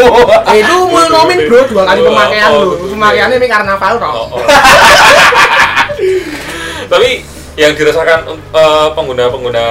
Eh, 0.48 0.58
itu 0.60 0.76
mau 0.88 1.06
nomin 1.08 1.38
bro 1.46 1.62
dua 1.66 1.84
kali 1.86 2.00
Oh, 2.00 2.06
pemakaian 2.10 2.50
oh, 2.50 2.58
lho. 2.58 2.72
gitu. 2.76 2.86
Pemakaiannya 2.92 3.38
ini 3.38 3.48
karnaval 3.48 3.94
kok. 3.96 4.10
Oh, 4.12 4.26
oh. 4.32 4.42
Tapi 6.92 7.10
yang 7.60 7.76
dirasakan 7.76 8.20
eh, 8.32 8.90
pengguna-pengguna 8.96 9.66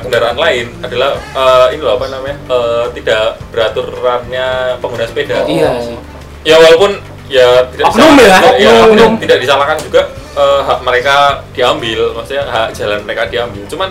kendaraan 0.00 0.38
lain 0.38 0.66
adalah 0.80 1.18
eh, 1.18 1.66
ini 1.74 1.82
loh 1.82 1.98
apa 1.98 2.06
namanya 2.08 2.36
eh, 2.48 2.84
tidak 2.96 3.24
beraturannya 3.50 4.48
pengguna 4.78 5.04
sepeda. 5.04 5.44
Iya 5.44 5.70
sih. 5.80 5.96
Ya 6.42 6.56
walaupun 6.56 6.96
ya 7.28 7.62
tidak 7.70 7.92
Oknum 7.92 8.16
disalahkan- 8.16 8.56
ya, 8.58 8.70
oknum. 8.82 8.96
tidak, 9.14 9.20
tidak 9.20 9.38
disalahkan 9.38 9.78
juga 9.78 10.00
eh, 10.32 10.60
hak 10.64 10.80
mereka 10.80 11.16
diambil, 11.52 12.00
maksudnya 12.14 12.44
hak 12.46 12.68
jalan 12.72 12.98
mereka 13.04 13.22
diambil. 13.28 13.62
Cuman 13.68 13.90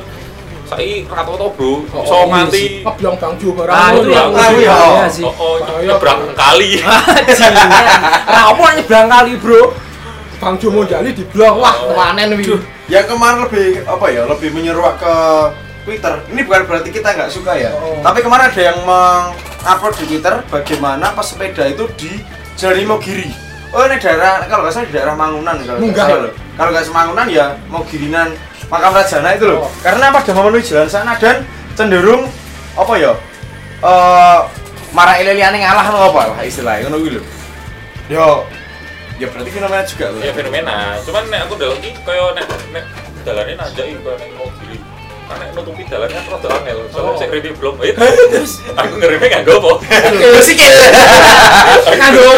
Saiki 0.70 1.10
rata 1.10 1.34
to, 1.34 1.48
Bro. 1.58 1.82
Oh, 1.90 2.06
Iso 2.06 2.14
oh, 2.14 2.24
nganti 2.30 2.86
ngeblong 2.86 3.18
bangju 3.18 3.48
barang. 3.58 3.74
Nah, 3.74 3.90
itu 3.90 4.10
ngono. 4.14 4.38
yang 4.38 4.54
iya. 4.62 5.10
sih. 5.10 5.26
oh, 5.26 5.34
oh 5.34 5.54
Bahaya, 5.58 5.82
nyebrang 5.90 6.22
kali. 6.38 6.72
Apa 8.54 8.66
nyebrang 8.78 9.08
kali, 9.10 9.32
Bro? 9.42 9.74
Bangju 10.38 10.68
mondali 10.70 11.10
diblong. 11.18 11.58
Wah, 11.58 11.74
Oh. 11.90 11.98
panen 11.98 12.38
wi. 12.38 12.46
Aduh. 12.46 12.62
Yang 12.86 13.06
kemarin 13.10 13.38
lebih 13.50 13.68
apa 13.86 14.06
ya? 14.14 14.24
Lebih 14.30 14.50
menyeruak 14.54 15.02
ke 15.02 15.16
Twitter. 15.90 16.14
Ini 16.30 16.42
bukan 16.46 16.64
berarti 16.70 16.90
kita 16.94 17.18
nggak 17.18 17.30
suka 17.34 17.54
ya. 17.58 17.74
Oh. 17.74 18.02
Tapi 18.06 18.22
kemarin 18.22 18.54
ada 18.54 18.62
yang 18.62 18.78
mengupload 18.86 19.94
di 19.98 20.06
Twitter 20.06 20.34
bagaimana 20.54 21.18
pesepeda 21.18 21.66
itu 21.66 21.90
di 21.98 22.12
Jalan 22.58 22.86
Mogiri. 22.86 23.30
Oh 23.70 23.86
ini 23.86 24.02
daerah 24.02 24.46
kalau 24.50 24.66
nggak 24.66 24.74
salah 24.74 24.88
di 24.90 24.94
daerah 24.98 25.14
Mangunan 25.14 25.56
kalau 25.62 25.78
nggak 25.82 25.98
salah 25.98 26.30
ya? 26.30 26.32
Kalau 26.58 26.70
nggak 26.74 26.86
Semangunan 26.90 27.28
ya 27.30 27.46
Mogirinan 27.70 28.30
Makam 28.70 28.94
Rajana 28.94 29.30
itu 29.34 29.46
loh. 29.50 29.66
Oh. 29.66 29.72
Karena 29.82 30.14
pada 30.14 30.32
memenuhi 30.34 30.62
jalan 30.62 30.90
sana 30.90 31.18
dan 31.18 31.42
cenderung 31.74 32.30
apa 32.78 32.94
ya? 33.02 33.14
Eh 33.82 34.40
marah 34.94 35.18
ileliane 35.22 35.62
ngalah 35.62 35.86
atau 35.90 36.02
apa 36.14 36.22
lah 36.34 36.40
istilahnya 36.46 36.86
ngono 36.90 36.98
kuwi 37.02 37.12
lho. 37.18 37.24
Yo 38.10 38.46
ya 39.18 39.26
berarti 39.30 39.50
fenomena 39.50 39.84
juga 39.86 40.06
loh. 40.14 40.22
Ya 40.22 40.32
fenomena. 40.34 40.98
Cuman 41.02 41.24
nek 41.34 41.50
aku 41.50 41.54
ndelok 41.58 41.78
iki 41.82 41.98
kaya 42.06 42.26
nek 42.38 42.46
nek 42.70 42.86
dalane 43.26 43.54
nanjak 43.58 43.86
kaya 43.90 44.16
nek. 44.22 44.30
Karena 45.30 45.46
nutupi 45.54 45.86
dalan 45.86 46.10
kan 46.10 46.24
rada 46.26 46.50
angel. 46.58 46.78
Soale 46.90 47.06
Oh. 47.06 47.16
sik 47.16 47.30
kritik 47.30 47.54
belum. 47.56 47.78
Eh, 47.80 47.94
aku 48.74 48.94
ngerime 48.98 49.26
nganggo 49.30 49.54
apa? 49.62 49.72
Sikil. 50.42 50.74
Nganggo 52.00 52.30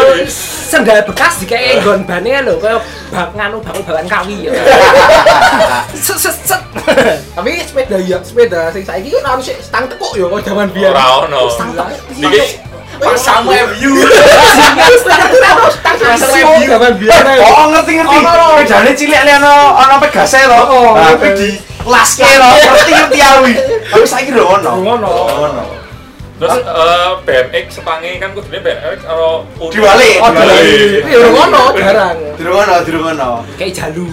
sendal 0.72 1.00
bekas 1.04 1.40
dikae 1.40 1.80
nggon 1.80 2.04
bane 2.04 2.32
lho, 2.44 2.56
kaya 2.56 2.80
bak 3.12 3.36
nganu 3.36 3.60
bakul 3.60 3.84
bawan 3.84 4.08
kawi 4.08 4.48
ya. 4.48 4.52
Set 5.96 6.20
set 6.20 6.36
set. 6.44 6.62
Tapi 7.32 7.60
sepeda 7.64 7.96
ya, 8.00 8.20
sepeda 8.20 8.72
sing 8.72 8.84
saiki 8.84 9.12
kan 9.12 9.36
harus 9.36 9.52
stang 9.60 9.88
tekuk 9.88 10.12
ya 10.16 10.28
kok 10.28 10.42
zaman 10.44 10.68
biyen. 10.72 10.92
Ora 10.92 11.28
ono. 11.28 11.48
Stang 11.48 11.72
tekuk. 11.72 11.96
Niki 12.20 12.60
Pas 13.02 13.18
sama 13.18 13.52
MU. 13.72 13.92
Stang 15.00 15.96
tekuk 15.96 16.64
zaman 16.68 16.94
biyen. 17.00 17.24
ae. 17.24 17.40
Oh 17.40 17.66
ngerti 17.72 17.92
ngerti. 18.00 18.18
Bedane 18.64 18.92
cilik 18.96 19.22
li 19.24 19.32
ono 19.40 19.56
ono 19.76 19.96
pegase 20.00 20.40
to. 20.44 20.60
Oh, 20.62 20.96
Nah, 20.96 21.16
ngerti. 21.16 21.20
kuwi 21.20 21.32
di 21.36 21.50
laske 21.86 22.24
to. 22.24 22.48
Ngerti 22.48 22.92
ngerti 22.92 23.20
awi. 23.22 23.54
Tapi 23.92 24.06
saiki 24.08 24.32
lho 24.32 24.46
ono. 24.48 24.72
Ngono. 24.82 25.10
Ono. 25.50 25.64
Terus 26.42 26.58
eh, 26.66 27.12
BMX 27.22 27.66
sepange 27.78 28.18
kan 28.18 28.34
kudune 28.34 28.58
BMX 28.66 29.06
karo 29.06 29.46
Diwali. 29.70 30.18
Oh, 30.18 30.30
Diwali. 30.34 31.06
Iya, 31.06 31.30
ngono 31.30 31.62
jarang. 31.78 32.18
Dirung 32.34 32.58
ono, 32.58 32.76
dirung 32.82 33.06
ono. 33.14 33.32
Kayak 33.62 33.74
jalu. 33.78 34.10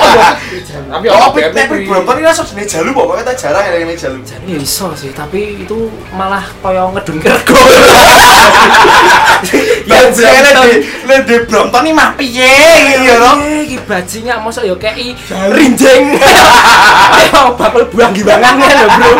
Tapi 0.96 1.06
Oh, 1.12 1.28
BMX. 1.36 1.68
Brompton 1.84 2.16
iki 2.16 2.24
rasa 2.24 2.42
jenenge 2.48 2.68
jalu 2.72 2.88
pokoknya 2.96 3.22
tak 3.28 3.36
jarang 3.36 3.64
ya 3.68 3.76
ini 3.84 3.92
jalu. 3.92 4.18
Jadi 4.24 4.48
ya 4.48 4.58
iso 4.64 4.88
sih, 4.96 5.12
tapi 5.12 5.60
itu 5.60 5.92
malah 6.16 6.48
kaya 6.64 6.88
ngedun 6.88 7.20
kergo. 7.20 7.52
Ya 9.86 10.10
jane 10.10 10.50
di 10.50 10.72
le 11.06 11.16
di 11.22 11.36
Brompton 11.46 11.86
iki 11.86 11.94
mah 11.94 12.10
piye 12.18 12.48
iki 12.48 13.06
ya 13.06 13.14
to. 13.20 13.32
Iki 13.68 13.76
bajingan 13.86 14.38
mosok 14.42 14.64
ya 14.66 14.74
kei 14.80 15.14
rinjeng. 15.52 16.16
Ayo 17.16 17.54
bakul 17.54 17.84
buang 17.92 18.10
giwangan 18.16 18.58
lho, 18.58 18.86
Bro. 18.98 19.12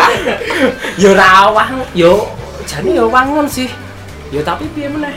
Ya 0.97 1.07
ora 1.13 1.27
awang, 1.47 1.71
yo 2.07 2.15
jane 2.63 2.89
ya 2.93 3.03
wangun 3.03 3.45
sih. 3.45 3.67
Ya 4.27 4.39
tapi 4.41 4.67
piye 4.71 4.87
meneh? 4.87 5.15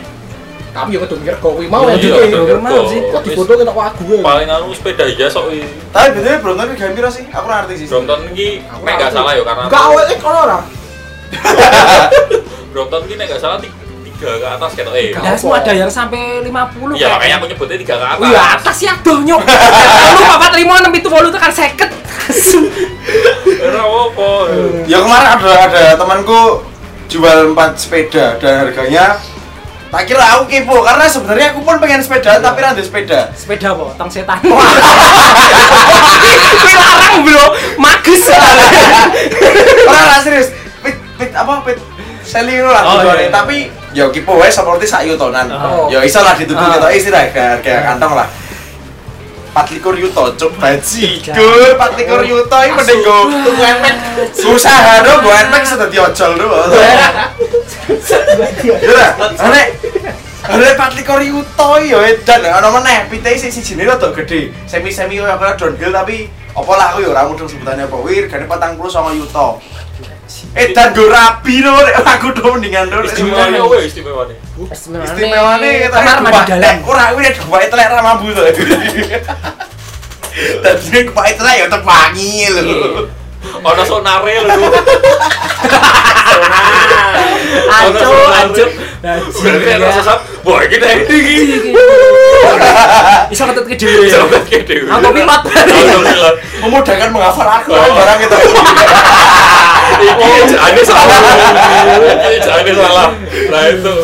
Tapi 0.70 0.94
yo 0.94 1.02
kedung 1.02 1.22
kok 1.22 1.38
kuwi 1.42 1.66
mau 1.66 1.82
Iya, 1.82 1.94
ya 1.94 1.98
iya, 1.98 2.26
juga. 2.30 2.42
iya. 2.46 2.56
Mau 2.58 2.82
sih. 2.86 3.00
Kok 3.04 3.22
difoto 3.22 3.52
ketok 3.54 3.74
aku 3.74 4.00
gue. 4.06 4.18
paling 4.20 4.46
anu 4.46 4.70
sepeda 4.70 5.02
iya 5.04 5.26
sok 5.26 5.50
iki. 5.50 5.66
Tapi 5.90 6.14
Brompton 6.38 6.66
iki 6.68 6.78
gawe 6.78 6.92
piro 6.94 7.10
sih? 7.10 7.24
Aku 7.26 7.46
ora 7.46 7.56
ngerti 7.62 7.74
sih. 7.76 7.86
Brompton 7.86 8.20
iki 8.30 8.48
nek 8.82 8.94
gak 8.96 9.10
salah 9.10 9.32
ya 9.34 9.42
karena 9.42 9.62
Enggak 9.66 9.82
awalnya 9.82 10.16
kono 10.18 10.38
ora. 10.44 10.58
Brompton 12.70 13.00
iki 13.06 13.14
nek 13.14 13.26
gak 13.28 13.42
salah 13.42 13.58
ti- 13.58 13.74
tiga 14.06 14.30
ke 14.36 14.46
atas 14.46 14.70
ketok 14.76 14.94
eh. 14.94 15.10
Semua 15.34 15.58
ada 15.58 15.72
yang 15.72 15.90
sampai 15.90 16.44
50 16.44 16.94
Iya 16.94 17.06
makanya 17.08 17.34
aku 17.40 17.46
nyebutnya 17.48 17.76
tiga 17.78 17.94
ke 17.96 18.06
atas. 18.06 18.22
Wih, 18.22 18.36
atas 18.36 18.76
ya 18.78 18.92
aduh 18.94 19.18
nyok. 19.24 19.40
Lu 19.42 20.22
papat 20.28 20.52
lima 20.54 20.74
enam 20.78 20.92
itu 20.92 21.08
bolu 21.08 21.28
tekan 21.30 21.50
seket. 21.50 21.90
Ora 23.66 23.82
apa. 23.82 24.28
Ya 24.86 24.98
kemarin 25.02 25.28
ada 25.34 25.50
ada 25.66 25.82
temanku 25.98 26.62
jual 27.10 27.52
4 27.52 27.74
sepeda 27.74 28.38
dan 28.38 28.64
harganya 28.64 29.18
tak 29.90 30.06
kira 30.06 30.22
aku 30.38 30.46
kepo 30.46 30.78
karena 30.80 31.02
sebenarnya 31.04 31.50
aku 31.50 31.60
pun 31.60 31.76
pengen 31.76 31.98
sepeda 31.98 32.38
tapi 32.38 32.62
rantai 32.62 32.86
sepeda. 32.86 33.26
Sepeda 33.34 33.74
apa? 33.74 33.90
Tong 33.98 34.06
setan. 34.06 34.38
Kuwi 36.54 36.72
larang, 36.72 37.26
Bro. 37.26 37.44
Magus. 37.74 38.22
Orang 39.82 40.06
lah 40.06 40.20
serius. 40.22 40.54
Pit 40.78 40.94
pit 41.18 41.30
apa 41.34 41.66
pit 41.66 41.78
selling 42.22 42.62
lah 42.62 42.82
Oh, 42.86 43.02
iya, 43.02 43.26
iya. 43.26 43.30
tapi 43.34 43.66
ya 43.90 44.06
kepo 44.08 44.38
wae 44.38 44.46
seperti 44.46 44.86
sak 44.86 45.02
yutonan. 45.02 45.50
Oh. 45.50 45.90
Ya 45.90 46.06
iso 46.06 46.22
lah 46.22 46.38
ditutup 46.38 46.62
Oh. 46.62 46.70
gitu 46.70 46.86
isi 46.94 47.10
lah 47.10 47.26
kayak 47.26 47.58
kayak 47.60 47.82
kantong 47.84 48.14
lah. 48.14 48.30
24 49.54 50.02
yuto 50.02 50.22
cuk 50.38 50.52
baji. 50.56 51.20
Iya. 51.20 51.34
Dul 51.34 51.74
24 51.74 52.30
yuto 52.30 52.56
iki 52.62 52.72
mending 52.74 53.00
go 53.02 53.16
tuku 53.26 53.62
enpek. 53.62 53.94
Susah 54.34 55.02
do 55.02 55.12
go 55.22 55.30
enpek 55.34 55.62
sudah 55.66 55.88
diojol 55.90 56.32
do. 56.38 56.48
Ya 58.60 58.92
lah. 58.94 59.10
Ane 59.34 59.62
Ada 60.40 60.72
empat 60.72 60.96
likur 60.96 61.20
yuto 61.20 61.70
ya 61.84 62.00
edan 62.10 62.48
ana 62.48 62.72
meneh 62.72 63.06
pite 63.12 63.36
sing 63.36 63.52
sijine 63.52 63.84
rada 63.84 64.08
gede. 64.14 64.50
Semi-semi 64.64 65.20
koyo 65.20 65.36
downhill 65.36 65.92
tapi 65.92 66.26
apa 66.50 66.72
lah 66.74 66.86
aku 66.96 67.04
ya 67.04 67.08
ora 67.12 67.28
mudeng 67.28 67.46
sebutannya 67.46 67.86
apa. 67.86 67.96
Wir 68.02 68.24
gane 68.26 68.48
49 68.48 69.20
yuto. 69.20 69.60
Edan 70.50 70.90
go 70.94 71.06
rabi 71.06 71.62
lho 71.62 71.70
nek 71.78 72.02
aku 72.02 72.34
do 72.34 72.42
mendingan 72.58 72.90
do. 72.90 72.98
nek 72.98 73.14
Istimewanya 73.14 73.62
semuanya. 73.62 73.70
apa 73.70 73.76
istimewanya? 73.86 74.34
Istimewane 75.06 75.68
kamar 75.94 76.18
mandi 76.26 76.42
dalam. 76.50 76.76
Ora 76.90 77.14
kuwi 77.14 77.22
nek 77.22 77.34
kepake 77.38 77.66
telek 77.70 77.86
ra 77.86 78.02
mambu 78.02 78.34
to. 78.34 78.42
Dadi 80.62 80.86
nek 80.90 81.02
kepake 81.14 81.32
telek 81.38 81.54
ya 81.54 81.64
tetep 81.70 81.86
wangi 81.86 82.50
lho. 82.50 83.06
Ono 83.62 83.82
sonare 83.86 84.34
lho. 84.42 84.58
Anco, 87.70 88.10
anco. 88.34 88.64
Berarti 89.00 89.68
ada 89.72 89.88
sesat. 89.96 90.18
Wah, 90.44 90.60
iki 90.64 90.76
nek 90.76 91.08
iki. 91.08 91.36
Iso 93.32 93.42
ketut 93.48 93.64
ke 93.64 93.76
dhewe. 93.80 94.04
Coba 94.12 94.38
ke 94.44 94.60
dewe. 94.60 94.88
Autopilot. 94.92 95.40
Autopilot. 95.48 96.36
Memudahkan 96.60 97.08
menghafal 97.08 97.48
aku 97.48 97.72
barang 97.72 98.18
itu. 98.20 98.38
Iki 100.00 100.56
jane 100.56 100.82
salah. 100.84 101.20
Iki 102.24 102.38
jane 102.40 102.72
salah. 102.72 103.08
Nah 103.52 103.62
itu 103.68 103.94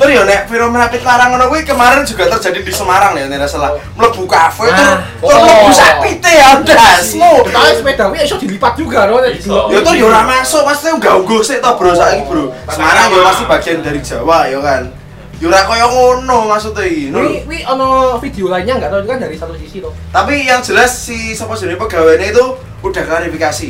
ini. 0.00 0.16
Terus 0.16 0.16
ya 0.16 0.22
nek 0.24 0.40
fenomena 0.48 0.88
pit 0.88 1.04
larang 1.04 1.28
ngono 1.30 1.44
kuwi 1.46 1.60
kemarin 1.60 2.00
juga 2.02 2.24
terjadi 2.32 2.64
di 2.64 2.72
Semarang 2.72 3.12
ya 3.12 3.28
nek 3.28 3.44
salah. 3.44 3.76
Mlebu 3.92 4.24
kafe 4.24 4.64
tur 4.64 4.88
Ah. 4.88 5.04
tur 5.20 5.36
mlebu 5.36 5.68
Oh. 5.68 5.72
sak 5.72 6.00
pite 6.00 6.32
ya 6.32 6.56
dasmu. 6.64 7.44
Tapi 7.44 7.70
sepeda 7.76 8.04
kuwi 8.08 8.18
iso 8.24 8.36
dilipat 8.36 8.72
juga 8.74 9.04
no. 9.04 9.20
Iso. 9.22 9.68
Ya 9.68 9.84
tur 9.84 9.92
ya 9.92 10.08
ora 10.08 10.24
masuk, 10.24 10.64
pasti 10.64 10.88
unggah-ungguh 10.88 11.40
sik 11.44 11.60
to, 11.60 11.70
Bro, 11.76 11.92
saiki, 11.92 12.24
Bro. 12.24 12.48
Semarang 12.66 13.12
ya 13.12 13.20
pasti 13.22 13.44
bagian 13.44 13.84
dari 13.84 14.00
Jawa 14.00 14.48
ya 14.48 14.58
kan. 14.58 14.82
Ya 15.36 15.48
ora 15.48 15.60
kaya 15.64 15.84
ngono 15.84 16.48
maksudnya 16.48 16.84
iki. 16.84 17.12
Wi 17.12 17.44
wi 17.44 17.58
ono 17.64 18.16
video 18.16 18.48
lainnya 18.48 18.80
enggak 18.80 18.90
tahu 18.92 19.00
itu 19.04 19.08
kan 19.08 19.18
dari 19.20 19.36
satu 19.36 19.52
sisi 19.56 19.80
tuh. 19.80 19.92
Tapi 20.08 20.48
yang 20.48 20.60
jelas 20.60 20.92
si 20.96 21.32
sapa 21.32 21.52
jenenge 21.52 21.76
pegawainya 21.76 22.32
itu 22.32 22.44
udah 22.80 23.02
klarifikasi 23.04 23.68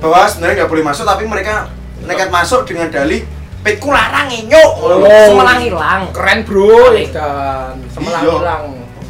bahwa 0.00 0.24
sebenarnya 0.24 0.64
nggak 0.64 0.70
boleh 0.70 0.84
masuk 0.84 1.04
tapi 1.04 1.24
mereka 1.24 1.68
nekat 2.04 2.28
masuk 2.28 2.64
dengan 2.64 2.88
dalih 2.88 3.24
pitku 3.64 3.88
larang 3.90 4.28
nyok. 4.30 4.72
Oh. 4.80 5.02
Semelang 5.04 5.60
hilang. 5.62 6.02
Keren 6.14 6.38
bro, 6.46 6.94
kan. 7.10 7.74
Semelang 7.92 8.22
Iya. 8.24 8.32
hilang. 8.38 8.64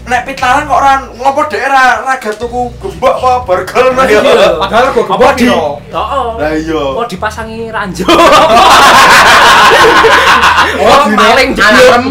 Nek 0.08 0.24
pit 0.24 0.40
larang 0.40 0.64
kok 0.64 0.78
ora 0.80 0.92
ngopo 1.20 1.40
daerah 1.52 2.00
raga 2.00 2.32
tuku 2.32 2.72
gembok 2.80 3.12
apa 3.20 3.44
burger 3.44 3.92
nah 3.92 4.08
ya. 4.08 4.24
Iya. 4.24 4.56
Padahal 4.56 4.84
Apa 4.88 5.00
gebok 5.04 5.32
di? 5.36 5.44
di. 5.44 5.48
Heeh. 5.52 6.28
Lah 6.40 6.52
iya. 6.56 6.82
Kok 6.96 7.06
dipasangi 7.12 7.68
ranjau? 7.68 8.08
Oh, 10.78 11.04
paling 11.12 11.50
alarm. 11.52 12.04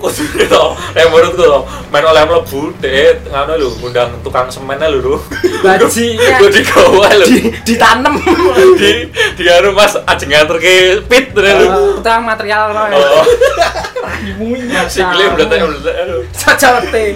Kudu 0.00 0.44
to. 0.48 0.64
Nek 0.96 1.04
menurutku 1.12 1.44
to, 1.44 1.60
main 1.92 2.04
oleh 2.08 2.22
mlebu 2.24 2.72
dek 2.80 3.28
ngono 3.28 3.52
lho, 3.60 3.68
ngundang 3.76 4.10
tukang 4.24 4.48
semen 4.48 4.80
lho 4.80 4.98
lho. 5.04 5.14
Bajingan. 5.60 6.36
Gue 6.40 6.48
digawa 6.48 7.12
lho. 7.12 7.26
Di 7.28 7.40
ditanem. 7.60 8.16
Di 8.80 9.12
di 9.36 9.44
anu 9.52 9.76
Mas 9.76 10.00
ajeng 10.08 10.32
ngaturke 10.32 11.04
pit 11.04 11.36
lho. 11.36 12.00
Utang 12.00 12.24
material 12.24 12.72
no. 12.72 12.88
Oh, 12.88 13.24
Mui. 14.40 14.64
sikile 14.88 15.36
meletek 15.36 15.60
meletek. 15.60 16.24
Sajote. 16.86 17.06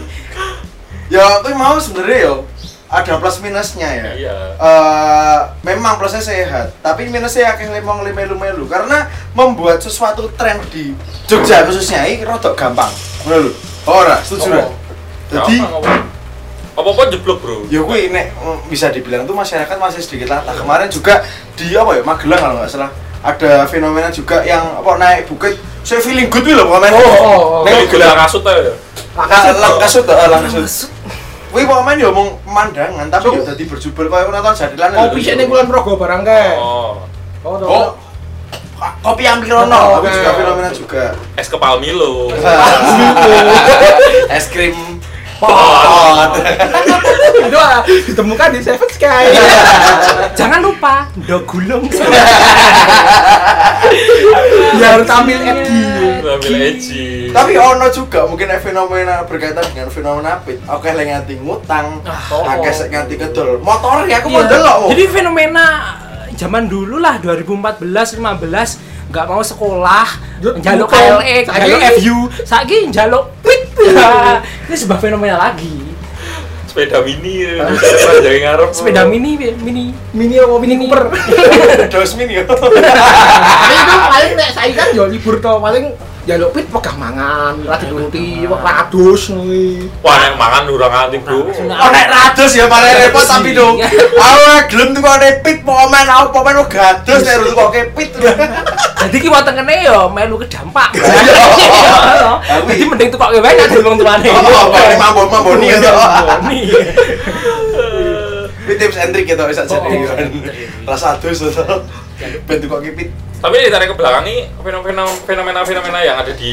Ya 1.10 1.42
kuwi 1.42 1.54
mau 1.58 1.78
sebenarnya 1.78 2.18
yo 2.26 2.36
ada 2.90 3.22
plus 3.22 3.38
minusnya 3.38 3.86
ya. 3.86 4.10
Iya. 4.18 4.36
Eh, 4.58 5.38
memang 5.62 5.98
plusnya 5.98 6.22
sehat, 6.22 6.74
tapi 6.82 7.06
minusnya 7.06 7.54
akeh 7.54 7.70
lemong 7.70 8.02
melu-melu 8.02 8.66
karena 8.66 9.06
membuat 9.34 9.78
sesuatu 9.78 10.26
tren 10.34 10.58
di 10.74 10.94
Jogja 11.30 11.62
khususnya 11.66 12.06
ini 12.06 12.26
rodok 12.26 12.58
gampang. 12.58 12.90
Ngono 13.26 13.36
lho. 13.46 13.52
Ora, 13.86 14.18
setuju 14.22 14.54
ora? 14.54 14.66
Oh. 14.66 14.74
Jadi? 15.30 15.56
Apa-apa 16.74 17.10
jeblok, 17.10 17.38
Bro. 17.42 17.56
Ya 17.70 17.82
kuwi 17.82 18.10
nek 18.10 18.34
mm, 18.34 18.70
bisa 18.70 18.90
dibilang 18.90 19.26
tuh 19.26 19.34
masyarakat 19.34 19.76
masih 19.78 20.02
sedikit 20.02 20.30
latah. 20.30 20.54
Kemarin 20.54 20.90
juga 20.90 21.22
di 21.54 21.74
apa 21.74 21.98
ya 21.98 22.02
Magelang 22.02 22.40
kalau 22.42 22.54
nggak 22.58 22.70
salah 22.70 22.90
ada 23.20 23.68
fenomena 23.68 24.08
juga 24.08 24.40
yang 24.40 24.80
apa 24.80 24.96
naik 24.96 25.28
bukit 25.28 25.52
saya 25.84 26.00
feeling 26.00 26.32
good 26.32 26.44
loh 26.48 26.72
pokoknya. 26.72 26.88
Oh, 26.96 27.04
oh, 27.04 27.44
oh. 27.60 27.68
Nek 27.68 27.92
kasut 27.92 28.44
aja. 28.44 28.72
Lang- 29.10 29.58
lang 29.58 29.74
kasut, 29.78 30.06
eh, 30.06 30.26
lang 30.26 30.42
kasut. 30.44 30.90
Wih 31.50 31.66
pokoknya 31.66 31.98
ya 31.98 32.08
omong 32.08 32.38
pemandangan 32.40 33.06
tapi 33.10 33.26
So- 33.26 33.34
ya 33.34 33.42
dadi 33.50 33.64
berjubel 33.66 34.06
koyo 34.06 34.30
nonton 34.30 34.54
jadilan. 34.54 34.90
Kopi 34.94 35.18
sih 35.18 35.34
ning 35.34 35.50
Kulon 35.50 35.66
Progo 35.66 35.98
barang 35.98 36.22
kae. 36.22 36.54
Oh. 36.56 36.94
Oh. 37.42 37.58
Oh. 37.58 37.86
Kopi 39.02 39.28
Ampirono, 39.28 39.68
Oh, 39.68 40.00
tapi 40.00 40.08
oke. 40.08 40.14
juga 40.14 40.30
fenomena 40.32 40.70
juga. 40.72 41.04
Es 41.34 41.50
kepal 41.50 41.82
Milo. 41.82 42.32
Es 44.30 44.46
krim 44.46 44.72
Pot. 45.36 46.32
Itu 47.40 47.56
ah, 47.56 47.80
ditemukan 47.82 48.48
di 48.52 48.60
Seven 48.62 48.88
Sky. 48.88 49.32
Jangan 50.32 50.60
lupa 50.62 51.08
do 51.18 51.44
gulung. 51.44 51.88
Biar 54.76 55.00
tampil 55.02 55.40
edgy. 55.40 55.80
Eji. 56.22 57.30
Tapi 57.30 57.52
ono 57.54 57.86
juga 57.88 58.24
mungkin 58.24 58.48
fenomena 58.56 59.24
berkaitan 59.24 59.64
dengan 59.66 59.88
fenomena 59.88 60.38
pit. 60.40 60.60
Oke, 60.66 60.90
lek 60.90 61.06
nganti 61.06 61.34
ngutang, 61.36 62.00
oh. 62.30 62.44
akeh 62.44 62.70
sek 62.70 62.88
nganti 62.88 63.14
kedol. 63.16 63.58
Motor 63.58 64.04
ya 64.04 64.20
aku 64.20 64.28
Iya. 64.28 64.36
mau 64.36 64.44
delok. 64.44 64.76
Mo. 64.76 64.86
Jadi 64.88 65.04
fenomena 65.06 65.66
eh, 66.26 66.34
zaman 66.34 66.64
dulu 66.66 66.96
lah 66.96 67.18
2014 67.18 67.80
15 68.16 69.10
nggak 69.10 69.26
mau 69.26 69.42
sekolah 69.42 70.06
jaluk. 70.60 70.86
KLE, 70.86 71.36
Saiki- 71.42 71.58
jaluk 71.66 71.80
FU, 71.94 72.16
saiki 72.44 72.78
jaluk 72.90 73.24
pit. 73.40 73.62
Ini 74.68 74.76
sebuah 74.76 74.98
fenomena 74.98 75.36
lagi. 75.36 75.90
Sepeda 76.64 77.02
mini. 77.02 77.42
Jadi 78.24 78.38
ngarep. 78.40 78.70
Sepeda 78.70 79.02
mini 79.02 79.34
mini 79.58 79.90
Mini 80.10 80.38
apa 80.38 80.54
Mini 80.56 80.74
Cooper? 80.78 81.02
Dos 81.88 82.14
mini 82.14 82.38
yo. 82.38 82.46
Tapi 82.46 82.78
itu 83.74 83.94
paling 84.06 84.32
nek 84.34 84.50
saiki 84.54 84.74
kan 84.74 84.88
yo 84.94 85.10
libur 85.10 85.38
to 85.38 85.50
paling 85.58 85.90
jaluk 86.30 86.54
pit 86.54 86.66
pegah 86.70 86.94
mangan, 86.94 87.58
ra 87.66 87.74
dituruti, 87.74 88.46
radus 88.46 89.34
kuwi. 89.34 89.90
Wah, 89.98 90.14
nek 90.14 90.38
mangan 90.38 90.70
urang 90.70 90.92
nganti, 90.94 91.18
Bro. 91.26 91.50
Oh 91.50 91.88
nek 91.90 92.06
rados 92.06 92.54
ya 92.54 92.70
malah 92.70 92.94
repot 92.94 93.26
tapi 93.26 93.50
dong. 93.50 93.82
Aku 93.82 94.42
gelem 94.70 94.94
tuh 94.94 95.02
kok 95.02 95.18
pit 95.42 95.58
pomen 95.66 96.06
aku 96.06 96.30
pomen 96.30 96.54
kok 96.62 96.70
gados 96.70 97.20
nek 97.26 97.34
tuh 97.42 97.50
kok 97.50 97.70
pit. 97.98 98.10
Jadi 99.00 99.16
ki 99.18 99.26
wetengene 99.26 99.74
yo 99.82 100.06
melu 100.06 100.38
kedampak. 100.38 100.94
Aku- 101.00 102.68
Jadi 102.70 102.84
mending 102.86 103.10
tukok 103.10 103.34
wae 103.34 103.50
nek 103.50 103.66
dulung 103.74 103.98
tuane. 103.98 104.30
Oh, 104.30 104.70
paling 104.70 104.98
mambon-mamboni 105.02 105.66
ya. 105.74 105.78
Ini 108.70 108.74
tips 108.78 108.96
and 109.02 109.10
trick 109.10 109.26
gitu 109.26 109.42
bisa 109.42 109.66
jadi 109.66 109.82
Oh. 109.82 110.94
Rasa 110.94 111.18
adus 111.18 111.42
to. 111.42 111.50
Ben 112.46 112.62
kok 112.62 112.78
pit. 112.94 113.10
Tapi 113.40 113.56
ditarik 113.56 113.88
ke 113.88 113.96
belakang 113.96 114.24
nih 114.28 114.52
fenomena 114.60 115.04
fenomena 115.24 115.60
fenomena 115.64 115.98
yang 116.04 116.20
ada 116.20 116.32
di 116.36 116.52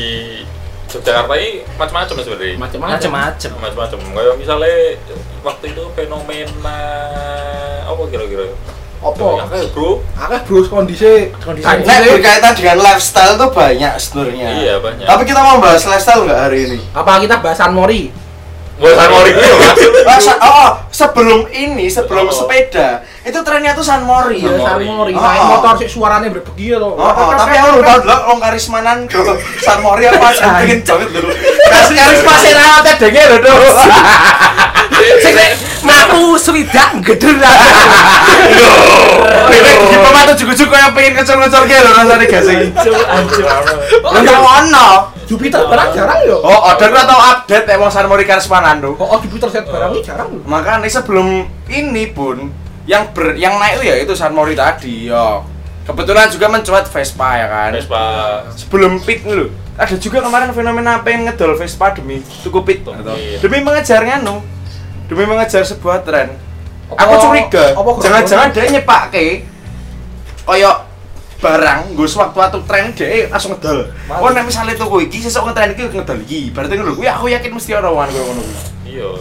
Yogyakarta 0.88 1.36
ini 1.36 1.68
macam-macam 1.76 2.16
sebenarnya. 2.24 2.56
Macam-macam. 2.56 3.10
Macam-macam. 3.60 4.00
Kayak 4.16 4.36
misalnya 4.40 4.76
waktu 5.44 5.66
itu 5.76 5.84
fenomena 5.92 6.80
apa 7.84 8.02
kira-kira? 8.08 8.48
Apa? 8.98 9.28
Ya, 9.52 9.68
bro. 9.76 10.02
Akeh 10.18 10.40
bro 10.48 10.60
kondisi 10.66 11.30
Kondisi. 11.38 11.68
Sih, 11.68 12.10
berkaitan 12.18 12.54
dengan 12.58 12.78
lifestyle 12.82 13.36
tuh 13.38 13.50
banyak 13.54 13.94
sebenarnya. 14.00 14.48
Iya, 14.58 14.76
banyak. 14.82 15.06
Tapi 15.06 15.24
kita 15.28 15.40
mau 15.44 15.60
bahas 15.62 15.84
lifestyle 15.86 16.24
nggak 16.26 16.40
hari 16.40 16.60
ini? 16.72 16.80
apa 16.96 17.20
kita 17.22 17.36
bahasan 17.44 17.76
Mori? 17.78 18.10
Buat 18.78 18.94
San 18.94 19.10
Mori 19.10 19.32
itu 19.34 19.42
ya, 19.42 19.56
Mas. 19.58 19.78
Ah, 20.08 20.20
sa- 20.22 20.40
oh, 20.40 20.70
sebelum 20.88 21.50
ini, 21.50 21.90
sebelum 21.90 22.26
Oh. 22.26 22.32
sepeda, 22.32 23.02
itu 23.22 23.36
trennya 23.42 23.74
tuh 23.74 23.82
San 23.82 24.02
Mori. 24.02 24.40
Iya, 24.40 24.54
San 24.56 24.78
San 24.78 24.88
Mori. 24.88 25.12
Oh. 25.12 25.20
Naik 25.20 25.44
motor 25.50 25.74
sih 25.76 25.90
suaranya 25.90 26.30
berbegi 26.30 26.72
loh. 26.72 26.94
Oh, 26.94 27.04
oh, 27.04 27.34
tapi 27.34 27.54
aku 27.54 27.82
udah 27.82 27.98
tau 28.00 28.30
long 28.30 28.40
karismanan 28.40 29.04
ke 29.04 29.18
San 29.60 29.82
Mori 29.82 30.06
apa 30.06 30.30
pengen 30.32 30.80
banget 30.80 31.10
dulu. 31.12 31.28
Kasih 31.68 31.96
karisma 31.98 32.34
sih 32.38 32.52
nanti 32.54 32.92
denge 32.98 33.24
lho 33.26 33.38
tuh. 33.42 33.58
Sing 35.24 35.34
mlaku 35.84 36.38
swidak 36.38 37.02
gedhe 37.04 37.32
lah. 37.38 37.54
Di 39.88 39.98
pematu 39.98 40.34
juga-juga 40.36 40.76
yang 40.78 40.94
pengen 40.94 41.14
kecil-kecil 41.18 41.62
gitu 41.66 41.82
loh 41.82 41.94
rasanya 41.96 42.26
gak 42.26 42.44
sih? 42.46 42.58
Enggak 44.06 44.40
ono. 44.40 45.17
Jupiter 45.28 45.62
barang 45.68 45.92
jarang 45.92 46.20
yo. 46.24 46.40
Oh, 46.40 46.72
order 46.72 46.90
atau 46.96 47.20
update 47.36 47.68
emang 47.68 47.92
San 47.92 48.08
Mori 48.08 48.24
karismanan 48.24 48.80
tuh. 48.80 48.96
Oh, 48.96 49.16
oh, 49.16 49.20
Jupiter 49.20 49.52
set 49.52 49.68
barang 49.68 49.92
ini 49.92 50.02
jarang 50.02 50.32
loh. 50.32 50.44
Makanya 50.48 50.88
sebelum 50.88 51.44
ini 51.68 52.10
pun 52.10 52.48
yang 52.88 53.12
ber, 53.12 53.36
yang 53.36 53.60
naik 53.60 53.78
itu 53.78 53.84
ya 53.92 53.96
itu 54.00 54.14
San 54.16 54.32
Mori 54.32 54.56
tadi 54.56 55.12
ya. 55.12 55.44
Kebetulan 55.84 56.32
juga 56.32 56.48
mencuat 56.48 56.88
Vespa 56.88 57.30
ya 57.36 57.48
kan. 57.48 57.72
Vespa. 57.76 58.04
Sebelum 58.56 59.04
pit 59.04 59.24
lu. 59.28 59.52
Ada 59.78 60.00
juga 60.00 60.24
kemarin 60.24 60.56
fenomena 60.56 61.04
pengen 61.04 61.28
ngedol 61.28 61.60
Vespa 61.60 61.92
demi 61.92 62.24
tuku 62.42 62.60
pit 62.64 62.88
tuh. 62.88 62.96
Iya. 62.96 63.44
Demi 63.44 63.60
mengejar 63.60 64.04
nganu. 64.04 64.40
Demi 65.12 65.24
mengejar 65.24 65.64
sebuah 65.64 66.08
tren. 66.08 66.36
Apa- 66.88 67.04
Aku 67.04 67.14
curiga, 67.20 67.76
apa 67.76 67.90
jangan-jangan 68.00 68.48
dia 68.56 68.80
nyepake 68.80 69.44
koyo 70.48 70.87
barang 71.38 71.94
gue 71.94 72.08
sewaktu-waktu 72.10 72.60
tren 72.66 72.86
dia 72.98 73.30
langsung 73.30 73.54
ngedol. 73.54 73.94
Malu. 74.10 74.22
Oh, 74.26 74.30
nek 74.34 74.50
misalnya 74.50 74.74
tuku 74.74 75.06
iki 75.06 75.22
sesuk 75.22 75.46
ngetren 75.46 75.78
iki 75.78 75.86
ngedol 75.94 76.20
iki. 76.26 76.50
Berarti 76.50 76.74
ngono 76.74 76.98
kuwi 76.98 77.06
aku 77.06 77.30
yakin 77.30 77.54
mesti 77.54 77.78
ana 77.78 77.94
wan 77.94 78.10
koyo 78.10 78.26
ngono. 78.26 78.44
Iya. 78.82 79.12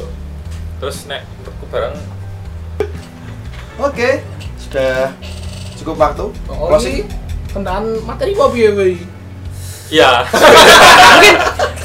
Terus 0.80 1.04
nek 1.08 1.22
tuku 1.44 1.64
barang 1.68 1.94
Oke, 3.76 4.24
sudah 4.56 5.12
cukup 5.76 6.00
waktu. 6.00 6.32
Oh, 6.48 6.72
Closing. 6.72 7.04
tentang 7.52 7.84
materi 8.08 8.32
apa 8.32 8.48
piye 8.48 8.68
kuwi? 8.72 8.92
Iya. 9.92 10.24
Mungkin 11.12 11.36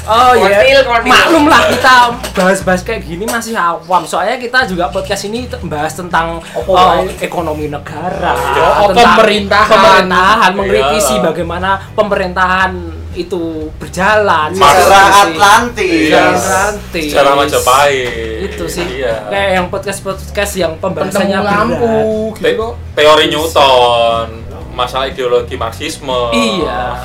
oh 0.04 0.32
iya. 0.34 0.82
Maklum 0.84 1.44
lah 1.46 1.62
kita 1.68 1.94
bahas-bahas 2.36 2.82
kayak 2.82 3.02
gini 3.02 3.24
masih 3.24 3.54
awam. 3.54 4.02
Soalnya 4.02 4.36
kita 4.36 4.64
juga 4.64 4.88
podcast 4.88 5.24
ini 5.24 5.44
bahas 5.64 5.92
tentang 5.92 6.40
oh, 6.54 6.64
wae? 6.68 7.06
ekonomi 7.20 7.66
negara, 7.66 8.34
Oh, 8.80 8.90
tentang 8.90 9.18
pemerintahan. 9.18 9.68
pemerintahan, 9.68 10.50
mengkritisi 10.52 11.14
Iyalah. 11.16 11.26
bagaimana 11.28 11.70
pemerintahan 11.92 12.72
itu 13.12 13.68
berjalan. 13.76 14.56
Masa 14.56 14.80
Secara 14.80 15.04
sih. 15.04 15.20
Atlantis. 15.28 16.08
Iya. 16.08 16.24
Atlantis. 16.32 17.08
Secara 17.12 17.30
Majapahit. 17.36 18.38
Itu 18.48 18.64
sih. 18.66 18.86
Iya. 18.98 19.14
Kayak 19.28 19.50
yang 19.52 19.66
podcast-podcast 19.68 20.52
yang 20.56 20.72
pembahasannya 20.80 21.38
lampu. 21.38 22.32
Te- 22.40 22.56
gitu 22.56 22.68
teori 22.92 23.26
Newton, 23.28 24.26
masalah 24.72 25.06
ideologi 25.06 25.54
Marxisme. 25.54 26.32
Iya. 26.32 27.04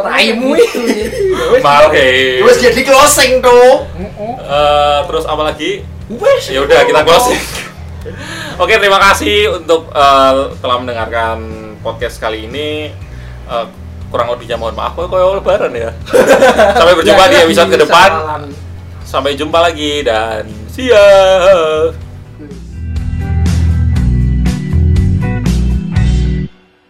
Raimu 0.00 0.56
itu. 0.56 0.80
Malhe. 1.60 2.40
Wes 2.40 2.56
jadi 2.62 2.80
closing 2.80 3.44
tuh. 3.44 3.84
Eh, 4.40 4.98
terus 5.04 5.24
apa 5.28 5.42
lagi? 5.52 5.84
Wes. 6.08 6.48
Ya 6.48 6.64
udah 6.64 6.86
kita 6.88 7.04
closing. 7.04 7.42
Oke, 8.62 8.78
terima 8.80 8.98
kasih 8.98 9.60
untuk 9.60 9.92
eh, 9.92 10.34
telah 10.58 10.76
mendengarkan 10.80 11.38
podcast 11.84 12.16
kali 12.16 12.48
ini. 12.48 12.88
Eh, 13.50 13.66
kurang 14.12 14.28
lebihnya 14.28 14.60
mohon 14.60 14.76
maaf, 14.76 14.92
kok 14.92 15.08
kayak 15.08 15.40
lebaran 15.40 15.72
ya. 15.72 15.90
Sampai 16.78 16.94
berjumpa 17.00 17.24
di 17.32 17.36
episode 17.48 17.70
ke 17.72 17.78
depan. 17.80 18.10
Sampai 19.08 19.36
jumpa 19.36 19.58
lagi 19.60 20.04
dan 20.04 20.48
see 20.68 20.92
ya. 20.92 21.04